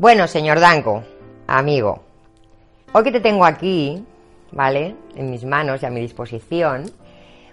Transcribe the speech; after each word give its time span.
Bueno, 0.00 0.26
señor 0.26 0.60
Danco, 0.60 1.04
amigo, 1.46 2.00
hoy 2.94 3.04
que 3.04 3.12
te 3.12 3.20
tengo 3.20 3.44
aquí, 3.44 4.02
¿vale? 4.50 4.96
En 5.14 5.30
mis 5.30 5.44
manos 5.44 5.82
y 5.82 5.84
a 5.84 5.90
mi 5.90 6.00
disposición, 6.00 6.90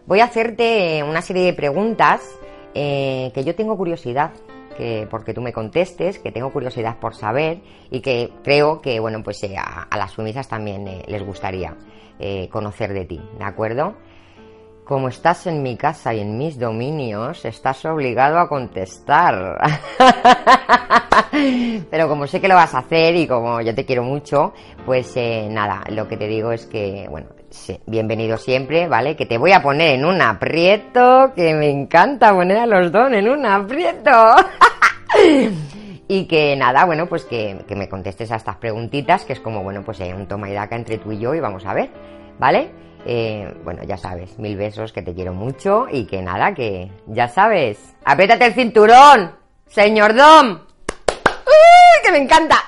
voy 0.06 0.22
a 0.22 0.26
hacerte 0.26 1.04
una 1.04 1.22
serie 1.22 1.44
de 1.44 1.52
preguntas 1.52 2.22
eh, 2.74 3.34
que 3.34 3.44
yo 3.44 3.54
tengo 3.54 3.76
curiosidad 3.76 4.32
que 4.78 5.10
porque 5.12 5.34
tú 5.34 5.42
me 5.42 5.52
contestes, 5.52 6.20
que 6.20 6.32
tengo 6.32 6.54
curiosidad 6.54 7.00
por 7.00 7.16
saber 7.16 7.60
y 7.92 8.00
que 8.00 8.32
creo 8.46 8.80
que, 8.80 9.02
bueno, 9.02 9.22
pues 9.24 9.44
eh, 9.44 9.58
a, 9.58 9.98
las 9.98 10.12
sumisas 10.12 10.48
también 10.48 10.88
eh, 10.88 11.04
les 11.06 11.26
gustaría 11.26 11.76
conocer 12.50 12.94
de 12.94 13.04
ti, 13.04 13.22
¿de 13.38 13.44
acuerdo? 13.44 13.94
Como 14.86 15.10
estás 15.10 15.48
en 15.48 15.64
mi 15.64 15.76
casa 15.76 16.14
y 16.14 16.22
en 16.22 16.38
mis 16.38 16.58
dominios, 16.58 17.44
estás 17.44 17.84
obligado 17.84 18.40
a 18.40 18.48
contestar. 18.48 19.60
Pero 21.90 22.08
como 22.08 22.28
sé 22.28 22.40
que 22.42 22.48
lo 22.48 22.56
vas 22.56 22.74
a 22.74 22.80
hacer 22.80 23.16
y 23.16 23.28
como 23.28 23.62
yo 23.62 23.74
te 23.74 23.86
quiero 23.86 24.04
mucho, 24.04 24.54
pues 24.86 25.12
eh, 25.16 25.48
nada, 25.50 25.84
lo 25.90 26.08
que 26.08 26.18
te 26.18 26.28
digo 26.28 26.52
es 26.52 26.66
que, 26.66 27.08
bueno, 27.10 27.28
bienvenido 27.86 28.38
siempre, 28.38 28.88
¿vale? 28.88 29.16
Que 29.16 29.26
te 29.26 29.38
voy 29.38 29.52
a 29.52 29.62
poner 29.62 29.96
en 29.96 30.06
un 30.06 30.22
aprieto, 30.22 31.32
que 31.36 31.54
me 31.54 31.70
encanta 31.70 32.34
poner 32.34 32.58
a 32.58 32.66
los 32.66 32.92
dos 32.92 33.12
en 33.12 33.30
un 33.30 33.46
aprieto. 33.46 34.36
y 36.08 36.26
que 36.26 36.56
nada, 36.56 36.86
bueno, 36.86 37.08
pues 37.08 37.26
que, 37.26 37.64
me 37.76 37.90
contestes 37.90 38.32
a 38.32 38.36
estas 38.36 38.58
preguntitas, 38.58 39.26
que 39.26 39.34
es 39.34 39.40
como, 39.40 39.64
bueno, 39.64 39.84
pues 39.84 40.00
hay 40.02 40.14
un 40.14 40.28
toma 40.28 40.50
y 40.50 40.54
daca 40.54 40.76
entre 40.76 40.98
tú 40.98 41.12
y 41.12 41.20
yo 41.20 41.34
y 41.34 41.40
vamos 41.40 41.66
a 41.66 41.74
ver, 41.74 41.90
¿vale? 42.40 42.72
Eh, 43.06 43.54
bueno, 43.64 43.84
ya 43.84 43.98
sabes, 43.98 44.38
mil 44.38 44.58
besos, 44.58 44.92
que 44.92 45.02
te 45.02 45.14
quiero 45.14 45.34
mucho 45.34 45.88
y 45.90 46.06
que 46.06 46.22
nada, 46.22 46.54
que 46.54 46.92
ya 47.08 47.28
sabes. 47.28 47.96
¡Apriétate 48.04 48.48
el 48.48 48.54
cinturón, 48.54 49.32
señor 49.68 50.14
Dom! 50.14 50.67
¡Uy, 52.08 52.12
que 52.12 52.12
me 52.12 52.18
encanta! 52.24 52.64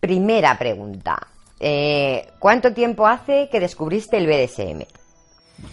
Primera 0.00 0.58
pregunta. 0.58 1.18
Eh, 1.58 2.28
¿Cuánto 2.38 2.72
tiempo 2.72 3.06
hace 3.08 3.48
que 3.50 3.58
descubriste 3.58 4.18
el 4.18 4.26
BDSM? 4.26 4.82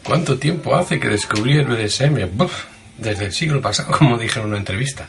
¿Cuánto 0.04 0.40
tiempo 0.40 0.76
hace 0.76 1.00
que 1.00 1.10
descubrí 1.10 1.58
el 1.58 1.66
BDSM? 1.66 2.18
desde 2.98 3.26
el 3.26 3.34
siglo 3.34 3.62
pasado, 3.62 3.92
como 3.98 4.18
dije 4.18 4.40
en 4.40 4.46
una 4.48 4.58
entrevista. 4.58 5.08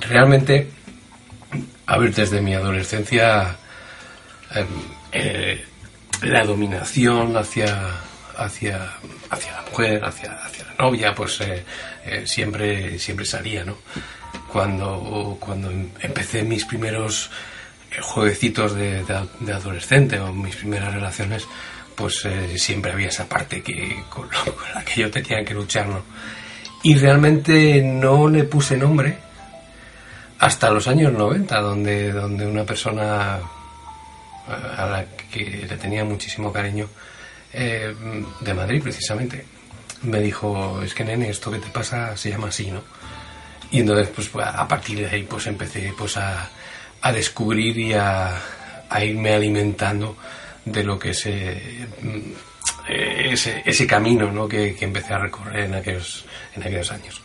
Realmente, 0.00 0.68
a 1.86 1.98
ver, 1.98 2.12
desde 2.14 2.40
mi 2.40 2.54
adolescencia, 2.54 3.56
em, 4.54 4.66
eh, 5.12 5.64
la 6.22 6.44
dominación 6.44 7.36
hacia, 7.36 7.78
hacia, 8.36 8.90
hacia 9.30 9.52
la 9.52 9.62
mujer, 9.70 10.04
hacia, 10.04 10.32
hacia 10.44 10.64
la 10.64 10.74
novia, 10.84 11.14
pues 11.14 11.40
eh, 11.40 11.64
eh, 12.04 12.22
siempre, 12.26 12.98
siempre 12.98 13.24
salía, 13.24 13.64
¿no? 13.64 13.76
Cuando, 14.52 15.36
cuando 15.40 15.70
empecé 15.70 16.42
mis 16.42 16.64
primeros 16.64 17.30
jueguecitos 18.00 18.74
de, 18.74 19.04
adolescente 19.52 20.18
o 20.20 20.32
mis 20.32 20.56
primeras 20.56 20.92
relaciones, 20.94 21.46
pues 21.94 22.26
siempre 22.56 22.92
había 22.92 23.08
esa 23.08 23.28
parte 23.28 23.62
que, 23.62 24.04
con, 24.08 24.28
la 24.74 24.84
que 24.84 25.00
yo 25.02 25.10
tenía 25.10 25.44
que 25.44 25.54
luchar, 25.54 25.86
¿no? 25.88 26.02
y 26.82 26.94
realmente 26.94 27.82
no 27.82 28.28
le 28.28 28.44
puse 28.44 28.76
nombre 28.76 29.18
hasta 30.38 30.70
los 30.70 30.88
años 30.88 31.12
90, 31.12 31.60
donde, 31.60 32.12
donde 32.12 32.46
una 32.46 32.64
persona 32.64 33.38
a 34.46 34.86
la 34.86 35.04
que 35.30 35.66
le 35.68 35.76
tenía 35.76 36.04
muchísimo 36.04 36.52
cariño, 36.52 36.88
eh, 37.52 37.94
de 38.40 38.54
Madrid 38.54 38.82
precisamente, 38.82 39.44
me 40.02 40.20
dijo, 40.20 40.82
es 40.82 40.94
que 40.94 41.04
nene, 41.04 41.30
esto 41.30 41.50
que 41.50 41.58
te 41.58 41.68
pasa 41.68 42.16
se 42.16 42.30
llama 42.30 42.48
así, 42.48 42.70
¿no? 42.70 42.82
Y 43.70 43.80
entonces, 43.80 44.08
pues 44.08 44.30
a 44.44 44.66
partir 44.66 44.98
de 44.98 45.06
ahí, 45.06 45.22
pues 45.22 45.46
empecé 45.46 45.92
pues 45.96 46.16
a, 46.16 46.50
a 47.02 47.12
descubrir 47.12 47.78
y 47.78 47.92
a, 47.92 48.36
irme 49.00 49.32
alimentando 49.34 50.16
de 50.64 50.82
lo 50.82 50.98
que 50.98 51.10
es 51.10 51.26
eh, 51.26 51.86
ese, 52.88 53.62
ese 53.64 53.86
camino 53.86 54.32
¿no? 54.32 54.48
que, 54.48 54.74
que, 54.74 54.84
empecé 54.84 55.14
a 55.14 55.18
recorrer 55.18 55.66
en 55.66 55.74
aquellos, 55.74 56.24
en 56.56 56.62
aquellos 56.62 56.90
años. 56.90 57.22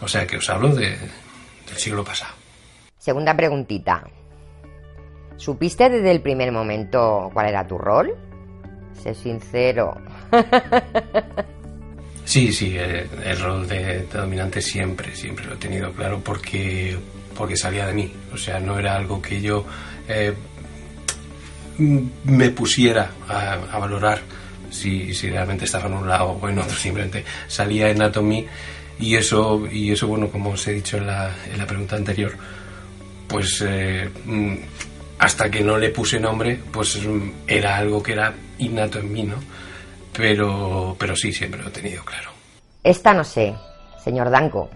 O 0.00 0.06
sea 0.06 0.26
que 0.26 0.36
os 0.36 0.48
hablo 0.48 0.68
de, 0.68 0.96
del 1.66 1.76
siglo 1.76 2.04
pasado. 2.04 2.34
Segunda 2.98 3.36
preguntita. 3.36 4.04
¿Supiste 5.36 5.88
desde 5.88 6.10
el 6.10 6.20
primer 6.20 6.52
momento 6.52 7.30
cuál 7.32 7.48
era 7.48 7.66
tu 7.66 7.78
rol? 7.78 8.14
Sé 8.94 9.14
sincero. 9.14 9.96
Sí, 12.24 12.52
sí, 12.52 12.76
el, 12.78 13.40
rol 13.40 13.66
de, 13.66 14.06
dominante 14.06 14.62
siempre, 14.62 15.14
siempre 15.14 15.44
lo 15.44 15.54
he 15.54 15.56
tenido 15.56 15.92
claro 15.92 16.20
porque, 16.20 16.96
porque 17.36 17.56
salía 17.56 17.84
de 17.86 17.92
mí. 17.92 18.12
O 18.32 18.36
sea, 18.36 18.60
no 18.60 18.78
era 18.78 18.94
algo 18.94 19.20
que 19.20 19.40
yo 19.40 19.66
eh, 20.08 20.32
me 21.78 22.50
pusiera 22.50 23.10
a, 23.28 23.54
a 23.54 23.78
valorar 23.78 24.20
si, 24.72 25.12
si 25.14 25.28
realmente 25.30 25.64
estaba 25.64 25.86
en 25.86 25.94
un 25.94 26.08
lado 26.08 26.38
o 26.40 26.48
en 26.48 26.58
otro, 26.58 26.76
simplemente 26.76 27.24
salía 27.48 27.90
en 27.90 28.02
Atomy 28.02 28.46
y 28.98 29.16
eso, 29.16 29.66
y 29.70 29.90
eso 29.90 30.06
bueno, 30.06 30.28
como 30.28 30.50
os 30.50 30.66
he 30.68 30.72
dicho 30.72 30.96
en 30.96 31.06
la, 31.06 31.34
en 31.50 31.58
la 31.58 31.66
pregunta 31.66 31.96
anterior, 31.96 32.32
pues 33.28 33.62
eh, 33.66 34.08
mm, 34.24 34.54
hasta 35.22 35.48
que 35.48 35.62
no 35.62 35.78
le 35.78 35.90
puse 35.90 36.18
nombre, 36.18 36.60
pues 36.72 37.00
mm, 37.00 37.44
era 37.46 37.76
algo 37.76 38.02
que 38.02 38.14
era 38.14 38.34
innato 38.58 38.98
en 38.98 39.12
mí, 39.12 39.22
¿no? 39.22 39.36
Pero, 40.12 40.96
pero 40.98 41.14
sí, 41.14 41.32
siempre 41.32 41.62
lo 41.62 41.68
he 41.68 41.70
tenido 41.70 42.04
claro. 42.04 42.30
Esta 42.82 43.14
no 43.14 43.22
sé, 43.22 43.54
señor 44.02 44.30
Danco, 44.30 44.68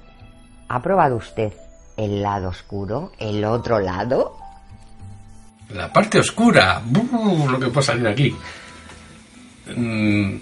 ¿ha 0.68 0.80
probado 0.80 1.16
usted 1.16 1.52
el 1.96 2.22
lado 2.22 2.50
oscuro, 2.50 3.10
el 3.18 3.44
otro 3.44 3.80
lado? 3.80 4.38
La 5.70 5.92
parte 5.92 6.20
oscura, 6.20 6.80
lo 7.50 7.58
que 7.58 7.66
puede 7.66 7.84
salir 7.84 8.06
aquí. 8.06 8.36
Mm, 9.74 10.36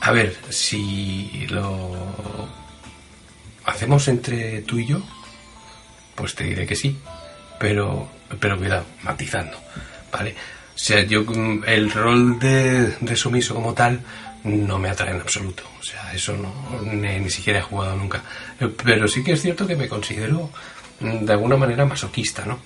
a 0.00 0.10
ver, 0.10 0.38
si 0.48 1.46
lo 1.50 1.90
hacemos 3.66 4.08
entre 4.08 4.62
tú 4.62 4.78
y 4.78 4.86
yo, 4.86 5.02
pues 6.14 6.34
te 6.34 6.44
diré 6.44 6.66
que 6.66 6.76
sí, 6.76 6.98
pero, 7.58 8.08
pero 8.38 8.58
cuidado, 8.58 8.84
matizando, 9.02 9.58
¿vale? 10.12 10.34
O 10.74 10.78
sea, 10.78 11.02
yo 11.02 11.24
mm, 11.24 11.64
el 11.66 11.90
rol 11.90 12.38
de, 12.38 12.96
de 13.00 13.16
sumiso 13.16 13.54
como 13.54 13.74
tal 13.74 14.00
no 14.44 14.78
me 14.78 14.88
atrae 14.88 15.14
en 15.14 15.20
absoluto, 15.20 15.64
o 15.78 15.82
sea, 15.82 16.12
eso 16.12 16.36
no, 16.36 16.52
ni, 16.82 17.28
siquiera 17.28 17.58
he 17.58 17.62
jugado 17.62 17.96
nunca, 17.96 18.22
pero 18.82 19.06
sí 19.06 19.22
que 19.22 19.32
es 19.32 19.42
cierto 19.42 19.66
que 19.66 19.76
me 19.76 19.88
considero 19.88 20.50
mm, 21.00 21.24
de 21.24 21.32
alguna 21.32 21.56
manera 21.56 21.84
masoquista, 21.84 22.44
¿no? 22.46 22.58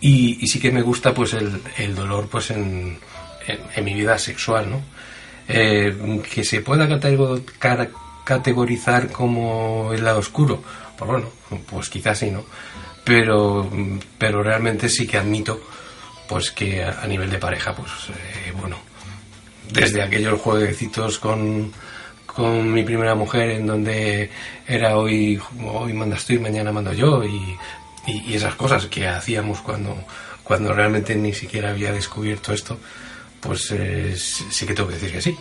Y, 0.00 0.46
sí 0.46 0.60
que 0.60 0.70
me 0.70 0.82
gusta 0.82 1.12
pues 1.12 1.34
el, 1.34 1.60
el 1.76 1.94
dolor 1.94 2.28
pues 2.28 2.50
en, 2.50 2.98
en 3.46 3.84
mi 3.84 3.94
vida 3.94 4.18
sexual, 4.18 4.70
¿no? 4.70 4.80
Eh, 5.48 6.22
que 6.32 6.44
se 6.44 6.60
pueda 6.60 6.86
categorizar 8.24 9.10
como 9.10 9.90
el 9.94 10.04
lado 10.04 10.18
oscuro, 10.18 10.62
pues 10.96 11.10
bueno, 11.10 11.28
pues 11.70 11.88
quizás 11.88 12.18
sí, 12.18 12.30
¿no? 12.30 12.44
Pero, 13.08 13.70
pero 14.18 14.42
realmente 14.42 14.88
sí 14.88 15.06
que 15.06 15.18
admito 15.18 15.60
pues 16.28 16.50
que 16.50 16.84
a, 16.84 17.06
nivel 17.06 17.30
de 17.30 17.38
pareja, 17.38 17.74
pues 17.74 17.90
eh, 18.10 18.52
bueno, 18.60 18.76
desde 19.72 20.02
aquellos 20.02 20.38
jueguecitos 20.40 21.18
con, 21.18 21.72
con 22.26 22.70
mi 22.70 22.84
primera 22.84 23.14
mujer 23.14 23.50
en 23.50 23.66
donde 23.66 24.30
era 24.66 24.98
hoy, 24.98 25.40
hoy 25.64 25.94
mandas 25.94 26.26
tú 26.26 26.34
y 26.34 26.38
mañana 26.38 26.70
mando 26.70 26.92
yo 26.92 27.24
y, 27.24 27.56
y, 28.06 28.30
y 28.30 28.34
esas 28.34 28.54
cosas 28.56 28.86
que 28.86 29.08
hacíamos 29.08 29.60
cuando, 29.60 29.96
cuando 30.44 30.72
realmente 30.72 31.14
ni 31.14 31.34
siquiera 31.34 31.70
había 31.70 31.92
descubierto 31.92 32.52
esto, 32.52 32.78
pues 33.40 33.70
eh, 33.70 34.14
sí 34.16 34.66
que 34.66 34.74
tengo 34.74 34.88
que 34.88 34.94
decir 34.94 35.12
que 35.12 35.20
sí. 35.20 35.36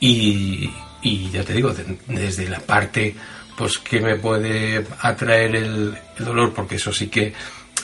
Y, 0.00 1.30
ya 1.30 1.44
te 1.44 1.52
digo, 1.52 1.74
desde 2.06 2.48
la 2.48 2.60
parte 2.60 3.14
pues 3.60 3.76
que 3.76 4.00
me 4.00 4.16
puede 4.16 4.86
atraer 5.02 5.54
el, 5.54 5.98
dolor, 6.18 6.54
porque 6.54 6.76
eso 6.76 6.94
sí 6.94 7.08
que 7.08 7.30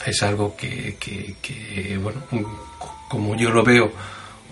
es 0.03 0.23
algo 0.23 0.57
que, 0.57 0.97
bueno, 2.01 2.23
como 3.07 3.35
yo 3.35 3.51
lo 3.51 3.61
veo, 3.61 3.91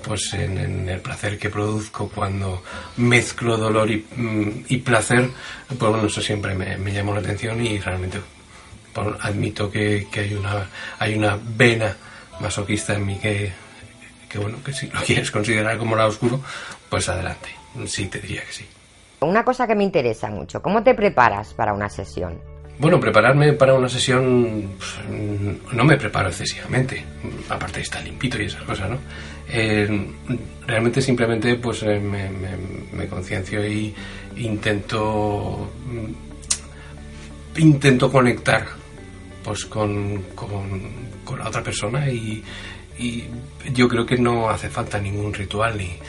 pues 0.04 0.36
en, 0.36 0.88
el 0.88 1.00
placer 1.01 1.39
que 1.39 1.50
produzco 1.50 2.10
cuando 2.10 2.62
mezclo 2.98 3.57
dolor 3.57 3.89
y, 3.89 4.06
mm, 4.16 4.83
placer, 4.83 5.31
pues 5.68 5.92
bueno, 5.92 6.06
eso 6.06 6.22
siempre 6.22 6.54
me, 6.54 6.77
me 6.77 6.94
llamó 6.94 7.12
la 7.12 7.22
atención 7.22 7.60
y 7.66 7.80
realmente 7.80 8.19
admito 9.22 9.72
que, 9.72 10.06
que, 10.12 10.19
hay, 10.19 10.36
una, 10.36 10.69
hay 11.00 11.16
una 11.16 11.39
vena 11.44 11.98
masoquista 12.39 12.94
en 12.94 13.04
mí 13.04 13.18
que, 13.18 13.51
que 14.30 14.38
bueno, 14.38 14.63
que 14.63 14.74
si 14.74 14.92
lo 14.92 15.01
quieres 15.06 15.31
considerar 15.31 15.80
como 15.80 15.95
lado 15.95 16.10
oscuro, 16.10 16.39
pues 16.88 17.10
adelante. 17.10 17.50
Sí, 17.88 18.06
te 18.10 18.19
diría 18.19 18.45
que 18.45 18.54
sí. 18.54 18.66
Una 19.21 19.44
cosa 19.44 19.65
que 19.67 19.75
me 19.75 19.83
interesa 19.83 20.29
mucho, 20.29 20.62
¿cómo 20.62 20.83
te 20.83 20.94
preparas 20.94 21.53
para 21.53 21.73
una 21.73 21.89
sesión? 21.89 22.39
Bueno, 22.77 23.00
prepararme 23.00 23.53
para 23.53 23.73
una 23.73 23.88
sesión 23.88 24.71
no 25.71 25.85
me 25.85 25.95
preparo 25.95 26.27
excesivamente, 26.27 27.03
aparte 27.50 27.77
de 27.77 27.83
estar 27.83 28.03
limpito 28.03 28.41
y 28.41 28.45
esas 28.45 28.63
cosas, 28.63 28.89
¿no? 28.89 28.97
Eh, 29.47 30.07
realmente 30.67 31.01
simplemente 31.01 31.56
pues 31.56 31.83
eh, 31.83 32.00
me, 32.00 33.07
conciencio 33.07 33.65
y 33.65 33.94
intento 34.38 35.71
mm, 35.88 37.59
intento 37.59 38.12
conectar 38.12 38.65
pues 39.44 39.65
con, 39.65 40.23
con, 40.33 41.38
la 41.38 41.47
otra 41.47 41.62
persona 41.62 42.09
y, 42.09 42.44
yo 43.73 43.89
creo 43.89 44.06
que 44.06 44.17
no 44.17 44.50
hace 44.50 44.69
falta 44.69 44.97
ningún 45.00 45.33
ritual 45.33 45.77
ni 45.77 46.00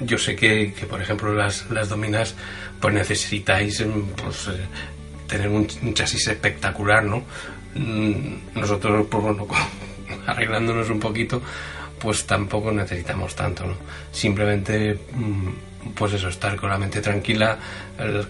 yo 0.00 0.18
sé 0.18 0.36
que, 0.36 0.72
que, 0.72 0.86
por 0.86 1.00
ejemplo 1.00 1.34
las, 1.34 1.70
las 1.70 1.88
dominas 1.88 2.34
pues 2.80 2.94
necesitáis 2.94 3.84
mm, 3.84 4.00
pues 4.22 4.48
tener 5.26 5.48
un, 5.48 5.66
chasis 5.94 6.28
espectacular, 6.28 7.04
¿no? 7.04 7.24
Mm, 7.74 8.58
nosotros, 8.58 9.06
pues 9.10 9.22
bueno, 9.22 9.46
arreglándonos 10.26 10.88
un 10.90 11.00
poquito, 11.00 11.42
pues 11.98 12.26
tampoco 12.26 12.72
necesitamos 12.72 13.34
tanto, 13.34 13.66
¿no? 13.66 13.74
Simplemente, 14.12 14.98
mm, 15.12 15.92
pues 15.94 16.12
eso, 16.14 16.28
estar 16.28 16.56
con 16.56 16.70
la 16.70 16.78
mente 16.78 17.00
tranquila, 17.00 17.58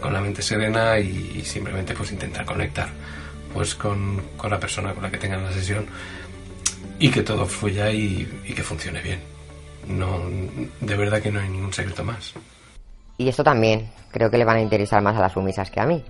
con 0.01 0.13
la 0.13 0.21
mente 0.21 0.43
serena 0.43 0.99
y, 0.99 1.43
simplemente 1.45 1.95
pues 1.95 2.13
intentar 2.13 2.45
conectar 2.45 2.89
pues 3.53 3.75
con, 3.75 4.21
con, 4.37 4.51
la 4.51 4.61
persona 4.61 4.93
con 4.93 5.03
la 5.03 5.11
que 5.11 5.17
tengan 5.17 5.43
la 5.43 5.53
sesión 5.53 5.87
y 6.99 7.09
que 7.09 7.23
todo 7.23 7.47
fluya 7.47 7.91
y 7.91 8.27
que 8.55 8.63
funcione 8.63 9.01
bien. 9.01 9.36
No, 9.87 10.21
de 10.81 10.97
verdad 10.97 11.23
que 11.23 11.31
no 11.31 11.41
hay 11.41 11.49
ningún 11.49 11.73
secreto 11.73 12.05
más. 12.05 12.35
Y 13.19 13.29
esto 13.29 13.45
también 13.45 13.91
creo 14.11 14.31
que 14.31 14.39
le 14.39 14.45
van 14.45 14.57
a 14.57 14.61
interesar 14.61 15.03
más 15.03 15.17
a 15.17 15.21
las 15.21 15.33
sumisas 15.33 15.71
que 15.71 15.81
a 15.81 15.87
mí. 15.87 16.03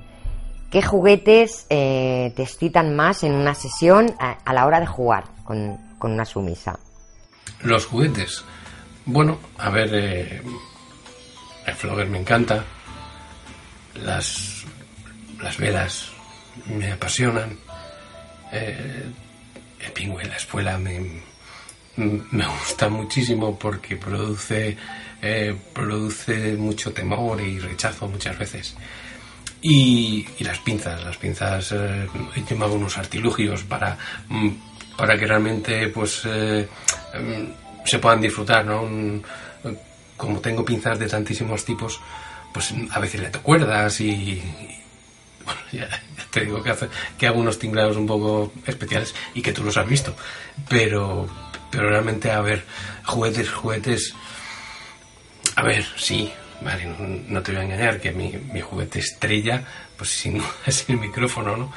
¿Qué 0.71 0.83
juguetes 0.83 1.67
eh, 1.71 2.33
te 2.35 2.43
excitan 2.43 2.97
más 2.97 3.23
en 3.23 3.33
una 3.33 3.55
sesión 3.55 4.15
a, 4.19 4.53
la 4.53 4.67
hora 4.67 4.81
de 4.81 4.87
jugar 4.87 5.25
con, 5.45 5.79
una 6.01 6.25
sumisa? 6.25 6.79
Los 7.63 7.87
juguetes. 7.87 8.45
Bueno, 9.05 9.39
a 9.59 9.71
ver, 9.71 9.91
eh, 9.93 10.43
el 11.67 11.75
flogger 11.75 12.09
me 12.09 12.19
encanta. 12.19 12.65
Las, 13.95 14.65
las 15.41 15.57
velas 15.57 16.11
me 16.67 16.93
apasionan. 16.93 17.59
Eh, 18.53 19.05
el 19.81 19.93
pingüe, 19.93 20.25
la 20.25 20.37
espuela 20.37 20.79
me, 20.79 21.23
me 21.97 22.47
gusta 22.47 22.89
muchísimo 22.89 23.59
porque 23.59 23.97
produce, 23.97 24.77
produce 25.73 26.55
mucho 26.57 26.93
temor 26.93 27.41
y 27.41 27.59
rechazo 27.59 28.09
muchas 28.09 28.39
veces. 28.39 28.77
Y, 29.63 30.27
las 30.41 30.59
pinzas, 30.61 31.03
las 31.03 31.17
pinzas, 31.17 31.73
eh, 31.73 32.07
yo 32.49 32.65
hago 32.65 32.75
unos 32.75 32.99
artilugios 32.99 33.65
para, 33.65 33.97
mm, 34.29 34.49
para 34.97 35.19
que 35.19 35.27
realmente 35.27 35.89
pues 35.89 36.23
eh, 36.25 36.69
mm, 37.15 37.85
se 37.85 37.99
puedan 37.99 38.21
disfrutar, 38.21 38.65
¿no? 38.65 38.89
como 40.17 40.41
tengo 40.41 40.65
pinzas 40.65 40.99
de 40.99 41.09
tantísimos 41.09 41.65
tipos, 41.65 42.01
pues 42.53 42.73
a 42.91 42.99
veces 43.01 43.21
le 43.21 43.31
cuerdas 43.31 44.01
y, 44.01 44.41
bueno, 45.45 45.61
ya, 45.73 45.89
te 46.31 46.45
digo 46.45 46.63
que, 46.63 46.73
que 47.19 47.27
hago 47.27 47.41
unos 47.41 47.59
tinglados 47.59 47.97
un 47.97 48.07
poco 48.07 48.53
especiales 48.67 49.15
y 49.35 49.43
que 49.43 49.53
tú 49.53 49.63
los 49.63 49.77
has 49.77 49.89
visto, 49.89 50.15
pero, 50.69 51.29
pero 51.77 51.91
realmente, 51.91 52.31
a 52.31 52.41
ver, 52.41 52.65
juguetes, 53.05 53.51
juguetes, 53.51 54.15
a 55.57 55.63
ver, 55.63 55.85
sí, 55.97 56.33
Vale, 56.61 56.87
no, 57.29 57.43
te 57.43 57.53
voy 57.53 57.61
a 57.61 57.65
engañar 57.65 58.01
que 58.01 58.13
mi, 58.13 58.33
mi 58.53 58.61
juguete 58.61 59.01
estrella, 59.01 59.63
pues 59.97 60.11
sin 60.11 60.41
es 60.67 60.89
el 60.89 60.99
micrófono, 60.99 61.57
¿no? 61.57 61.73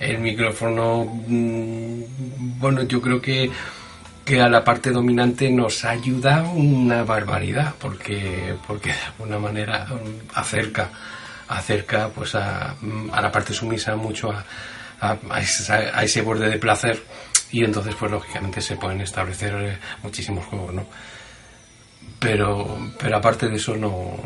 El 0.00 0.18
micrófono, 0.18 1.04
mm, 1.04 2.02
bueno, 2.58 2.82
yo 2.82 3.00
creo 3.00 3.20
que, 3.22 3.50
que 4.24 4.40
a 4.40 4.48
la 4.48 4.64
parte 4.64 4.90
dominante 4.90 5.50
nos 5.50 5.84
ayuda 5.84 6.42
una 6.42 7.04
barbaridad, 7.04 7.74
porque, 7.78 8.54
porque 8.66 8.88
de 8.90 8.98
alguna 8.98 9.38
manera 9.38 9.86
mm, 9.86 10.30
acerca, 10.34 10.90
acerca 11.46 12.08
pues 12.08 12.34
a, 12.34 12.74
a 13.12 13.20
la 13.20 13.30
parte 13.30 13.54
sumisa 13.54 13.94
mucho 13.94 14.32
a, 14.32 14.44
a, 15.00 15.40
ese, 16.02 16.22
borde 16.22 16.48
de 16.48 16.58
placer 16.58 17.00
y 17.54 17.62
entonces 17.62 17.94
pues 17.94 18.10
lógicamente 18.10 18.60
se 18.60 18.74
pueden 18.74 19.00
establecer 19.00 19.54
eh, 19.54 19.78
muchísimos 20.02 20.44
juegos, 20.46 20.74
¿no? 20.74 20.86
Pero, 22.18 22.76
pero 22.98 23.16
aparte 23.16 23.48
de 23.48 23.54
eso 23.54 23.76
no, 23.76 24.16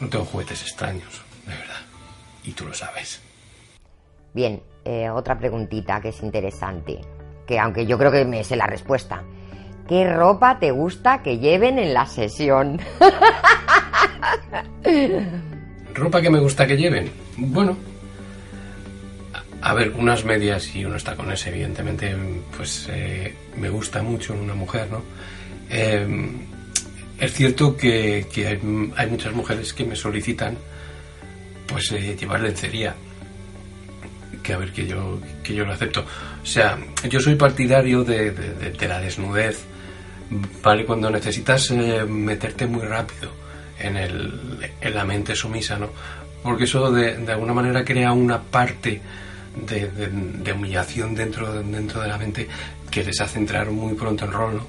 no 0.00 0.08
tengo 0.08 0.24
juguetes 0.24 0.62
extraños, 0.62 1.22
de 1.44 1.52
verdad. 1.52 1.82
Y 2.42 2.52
tú 2.52 2.64
lo 2.64 2.72
sabes. 2.72 3.20
Bien, 4.32 4.62
eh, 4.86 5.10
otra 5.10 5.38
preguntita 5.38 6.00
que 6.00 6.08
es 6.08 6.22
interesante, 6.22 7.02
que 7.46 7.58
aunque 7.58 7.84
yo 7.84 7.98
creo 7.98 8.10
que 8.10 8.24
me 8.24 8.44
sé 8.44 8.56
la 8.56 8.66
respuesta. 8.66 9.22
¿Qué 9.86 10.10
ropa 10.10 10.58
te 10.58 10.70
gusta 10.70 11.22
que 11.22 11.36
lleven 11.36 11.78
en 11.78 11.92
la 11.92 12.06
sesión? 12.06 12.80
¿Ropa 15.92 16.22
que 16.22 16.30
me 16.30 16.40
gusta 16.40 16.66
que 16.66 16.78
lleven? 16.78 17.12
Bueno, 17.36 17.76
a 19.62 19.74
ver, 19.74 19.90
unas 19.90 20.24
medias 20.24 20.74
y 20.74 20.84
unos 20.84 21.04
tacones, 21.04 21.46
evidentemente, 21.46 22.16
pues 22.56 22.88
eh, 22.90 23.34
me 23.56 23.68
gusta 23.68 24.02
mucho 24.02 24.34
en 24.34 24.40
una 24.40 24.54
mujer, 24.54 24.88
¿no? 24.90 25.02
Eh, 25.68 26.06
es 27.20 27.34
cierto 27.34 27.76
que, 27.76 28.26
hay, 28.96 29.06
muchas 29.06 29.34
mujeres 29.34 29.74
que 29.74 29.84
me 29.84 29.94
solicitan 29.94 30.56
pues 31.66 31.92
eh, 31.92 32.16
llevar 32.18 32.40
lencería. 32.40 32.94
Que 34.42 34.54
a 34.54 34.58
ver, 34.58 34.72
que 34.72 34.86
yo, 34.86 35.20
que 35.42 35.54
yo 35.54 35.66
lo 35.66 35.72
acepto. 35.72 36.04
O 36.42 36.46
sea, 36.46 36.78
yo 37.08 37.20
soy 37.20 37.34
partidario 37.34 38.02
de, 38.02 38.74
la 38.80 39.00
desnudez, 39.00 39.60
¿vale? 40.62 40.86
Cuando 40.86 41.10
necesitas 41.10 41.70
eh, 41.72 42.04
meterte 42.08 42.66
muy 42.66 42.82
rápido 42.86 43.30
en, 43.78 43.98
el, 43.98 44.70
en 44.80 44.94
la 44.94 45.04
mente 45.04 45.36
sumisa, 45.36 45.78
¿no? 45.78 45.90
Porque 46.42 46.64
eso 46.64 46.90
de, 46.90 47.18
de 47.18 47.32
alguna 47.32 47.52
manera 47.52 47.84
crea 47.84 48.12
una 48.12 48.40
parte 48.40 49.02
de, 49.54 50.52
humillación 50.52 51.14
dentro, 51.14 51.62
dentro 51.62 52.02
de 52.02 52.08
la 52.08 52.18
mente 52.18 52.48
que 52.90 53.04
les 53.04 53.20
hace 53.20 53.38
entrar 53.38 53.70
muy 53.70 53.94
pronto 53.94 54.24
en 54.24 54.32
rol. 54.32 54.62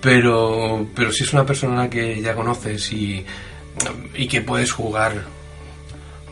Pero, 0.00 0.86
pero 0.94 1.10
si 1.10 1.24
es 1.24 1.32
una 1.32 1.46
persona 1.46 1.88
que 1.88 2.20
ya 2.20 2.34
conoces 2.34 2.92
y, 2.92 3.24
y 4.14 4.28
que 4.28 4.42
puedes 4.42 4.70
jugar 4.70 5.24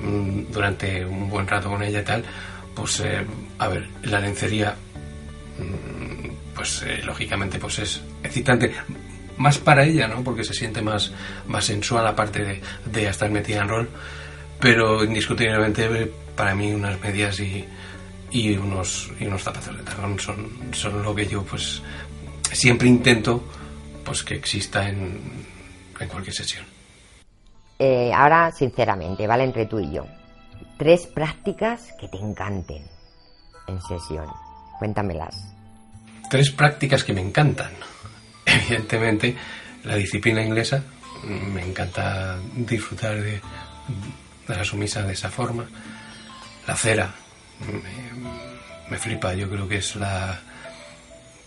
mm, 0.01 0.53
durante 0.53 1.05
un 1.05 1.31
buen 1.31 1.47
rato 1.47 1.71
con 1.71 1.83
ella 1.83 2.01
y 2.01 2.05
tal, 2.05 2.25
pues 2.75 3.01
eh, 3.01 3.25
a 3.59 3.69
ver, 3.69 3.89
la 4.03 4.21
lencería, 4.21 4.75
mm, 5.59 6.55
pues 6.55 6.83
eh, 6.83 7.01
lógicamente 7.05 7.59
pues 7.59 7.79
es 7.79 8.03
excitante. 8.23 8.75
Más 9.39 9.57
para 9.59 9.85
ella, 9.85 10.07
¿no? 10.07 10.23
Porque 10.23 10.45
se 10.45 10.53
siente 10.53 10.83
más, 10.83 11.11
más 11.47 11.65
sensual 11.65 12.07
aparte 12.07 12.45
de, 12.45 12.61
de 12.85 13.09
estar 13.09 13.31
metida 13.31 13.63
en 13.63 13.69
rol. 13.69 13.89
Pero 14.61 15.03
indiscutiblemente 15.03 16.13
para 16.37 16.55
mí 16.55 16.73
unas 16.73 17.01
medias 17.01 17.41
y, 17.41 17.65
y 18.33 18.57
unos, 18.57 19.11
y 19.21 19.27
unos 19.27 19.43
zapatos 19.43 19.77
de 19.77 19.83
tacón 19.83 20.19
son, 20.19 20.51
son 20.73 21.03
lo 21.03 21.15
que 21.15 21.27
yo 21.27 21.45
pues 21.45 21.83
siempre 22.51 22.89
intento 22.89 23.45
pues 24.05 24.23
que 24.23 24.35
exista 24.35 24.89
en, 24.89 25.21
en 26.01 26.09
cualquier 26.09 26.35
sesión. 26.35 26.65
Eh, 27.79 28.13
ahora, 28.15 28.51
sinceramente, 28.53 29.27
¿vale? 29.27 29.45
Entre 29.45 29.67
tú 29.67 29.81
y 29.81 29.93
yo. 29.93 30.07
Tres 30.79 31.07
prácticas 31.07 31.93
que 31.99 32.09
te 32.09 32.17
encanten 32.17 32.85
en 33.69 33.81
sesión. 33.83 34.27
Cuéntamelas. 34.79 35.35
Tres 36.31 36.51
prácticas 36.51 37.05
que 37.05 37.13
me 37.13 37.21
encantan. 37.21 37.73
Evidentemente, 38.47 39.37
la 39.85 39.97
disciplina 39.97 40.43
inglesa. 40.43 40.83
Me 41.25 41.65
encanta 41.65 42.37
disfrutar 42.57 43.15
de, 43.21 43.41
de 44.49 44.57
la 44.57 44.65
sumisa 44.65 45.03
de 45.03 45.13
esa 45.13 45.31
forma. 45.31 45.65
La 46.67 46.77
cera. 46.77 47.15
Me, 47.67 48.91
me 48.91 48.99
flipa. 48.99 49.35
Yo 49.35 49.49
creo 49.49 49.69
que 49.69 49.77
es 49.77 49.97
la, 49.97 50.41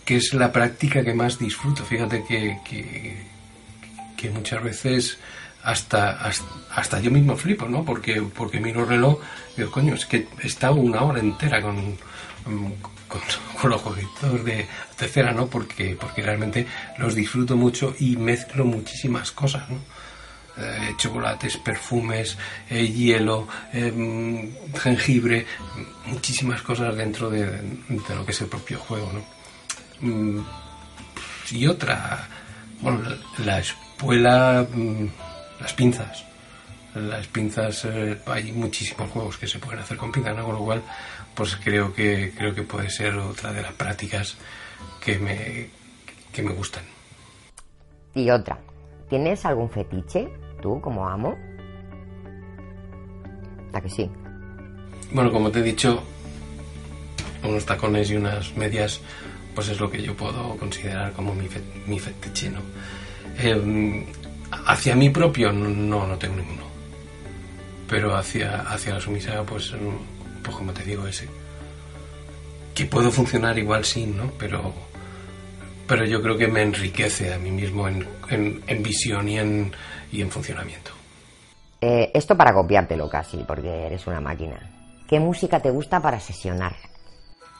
que 0.06 0.16
es 0.16 0.32
la 0.34 0.52
práctica 0.52 1.02
que 1.04 1.12
más 1.12 1.38
disfruto. 1.38 1.84
Fíjate 1.84 2.24
que, 2.24 2.58
que, 4.16 4.30
muchas 4.30 4.62
veces 4.62 5.18
hasta, 5.62 6.18
hasta, 6.74 7.00
yo 7.00 7.10
mismo 7.10 7.36
flipo, 7.36 7.68
¿no? 7.68 7.84
Porque, 7.84 8.22
porque 8.22 8.60
miro 8.60 8.82
el 8.82 8.88
reloj 8.88 9.20
y 9.54 9.58
digo, 9.58 9.70
coño, 9.70 9.94
es 9.94 10.06
que 10.06 10.26
he 10.42 10.46
estado 10.46 10.74
una 10.74 11.02
hora 11.02 11.20
entera 11.20 11.62
con, 11.62 11.96
con, 12.44 13.20
los 13.70 13.82
jueguitos 13.82 14.44
de, 14.44 14.66
tercera, 14.96 15.32
¿no? 15.32 15.46
Porque, 15.46 15.96
porque 16.00 16.22
realmente 16.22 16.66
los 16.98 17.14
disfruto 17.14 17.56
mucho 17.56 17.94
y 17.98 18.16
mezclo 18.16 18.64
muchísimas 18.64 19.30
cosas, 19.32 19.68
¿no? 19.70 19.78
Eh, 20.58 20.94
chocolates, 20.96 21.58
perfumes, 21.58 22.38
eh, 22.70 22.86
hielo, 22.86 23.46
em, 23.74 24.54
jengibre, 24.74 25.44
muchísimas 26.06 26.62
cosas 26.62 26.96
dentro 26.96 27.28
de, 27.28 27.44
lo 27.88 28.24
que 28.24 28.32
es 28.32 28.40
el 28.40 28.48
propio 28.48 28.78
juego, 28.78 29.12
¿no? 29.12 29.22
Mm, 30.00 30.42
y 31.50 31.66
otra, 31.66 32.26
bueno, 32.80 33.02
la, 33.44 33.58
espuela, 33.58 34.66
mm, 34.72 35.06
las 35.60 35.74
pinzas. 35.74 36.24
las 36.94 37.26
pinzas, 37.26 37.84
eh, 37.84 38.18
hay 38.24 38.52
muchísimos 38.52 39.10
juegos 39.10 39.36
que 39.36 39.46
se 39.46 39.58
pueden 39.58 39.80
hacer 39.80 39.98
con 39.98 40.10
pinzas, 40.10 40.34
¿no? 40.34 40.44
Con 40.44 40.54
lo 40.54 40.64
cual, 40.64 40.82
pues 41.34 41.54
creo 41.56 41.92
que, 41.92 42.32
creo 42.34 42.54
que 42.54 42.62
puede 42.62 42.88
ser 42.88 43.14
otra 43.16 43.52
de 43.52 43.60
las 43.60 43.74
prácticas 43.74 44.38
que 44.98 45.18
me, 45.18 45.68
que 46.32 46.42
me 46.42 46.54
gustan. 46.54 46.84
Y 48.14 48.30
otra, 48.30 48.58
¿tienes 49.10 49.44
algún 49.44 49.68
fetiche 49.68 50.30
como 50.80 51.08
amo? 51.08 51.36
¿A 53.72 53.80
que 53.80 53.88
sí? 53.88 54.10
Bueno, 55.12 55.30
como 55.30 55.50
te 55.50 55.60
he 55.60 55.62
dicho, 55.62 56.02
unos 57.44 57.64
tacones 57.64 58.10
y 58.10 58.16
unas 58.16 58.56
medias, 58.56 59.00
pues 59.54 59.68
es 59.68 59.80
lo 59.80 59.90
que 59.90 60.02
yo 60.02 60.14
puedo 60.14 60.56
considerar 60.56 61.12
como 61.12 61.34
mi, 61.34 61.48
mi 61.86 61.98
fetiche, 61.98 62.50
¿no? 62.50 62.60
Em, 63.38 64.04
hacia 64.50 64.96
mí 64.96 65.10
propio 65.10 65.52
no, 65.52 66.06
no 66.06 66.18
tengo 66.18 66.36
ninguno. 66.36 66.66
Pero 67.88 68.16
hacia, 68.16 68.62
hacia 68.62 68.94
la 68.94 69.00
sumisa, 69.00 69.42
pues, 69.44 69.72
pues 70.42 70.56
como 70.56 70.72
te 70.72 70.82
digo, 70.84 71.06
ese. 71.06 71.28
Que 72.74 72.84
puedo 72.84 73.10
funcionar 73.10 73.58
igual 73.58 73.84
sin, 73.84 74.16
¿no? 74.16 74.32
Pero, 74.38 74.74
pero 75.86 76.04
yo 76.04 76.20
creo 76.20 76.36
que 76.36 76.48
me 76.48 76.62
enriquece 76.62 77.32
a 77.32 77.38
mí 77.38 77.50
mismo 77.50 77.88
en, 77.88 78.06
en, 78.28 78.82
visión 78.82 79.28
y 79.28 79.38
en, 79.38 79.72
y 80.12 80.22
en 80.22 80.30
funcionamiento. 80.30 80.90
Eh, 81.80 82.10
esto 82.14 82.36
para 82.36 82.52
copiártelo 82.52 83.08
casi, 83.08 83.38
porque 83.46 83.86
eres 83.86 84.06
una 84.06 84.20
máquina. 84.20 84.58
¿Qué 85.08 85.20
música 85.20 85.60
te 85.60 85.70
gusta 85.70 86.00
para 86.00 86.18
sesionar? 86.18 86.74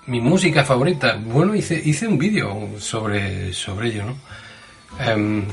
Mi 0.07 0.21
música 0.21 0.65
favorita. 0.65 1.17
Bueno, 1.17 1.55
hice, 1.55 1.81
hice 1.85 2.07
un 2.07 2.19
vídeo 2.19 2.79
sobre, 2.79 3.53
sobre 3.53 3.89
ello, 3.89 4.05
¿no? 4.05 4.17
Em, 5.05 5.45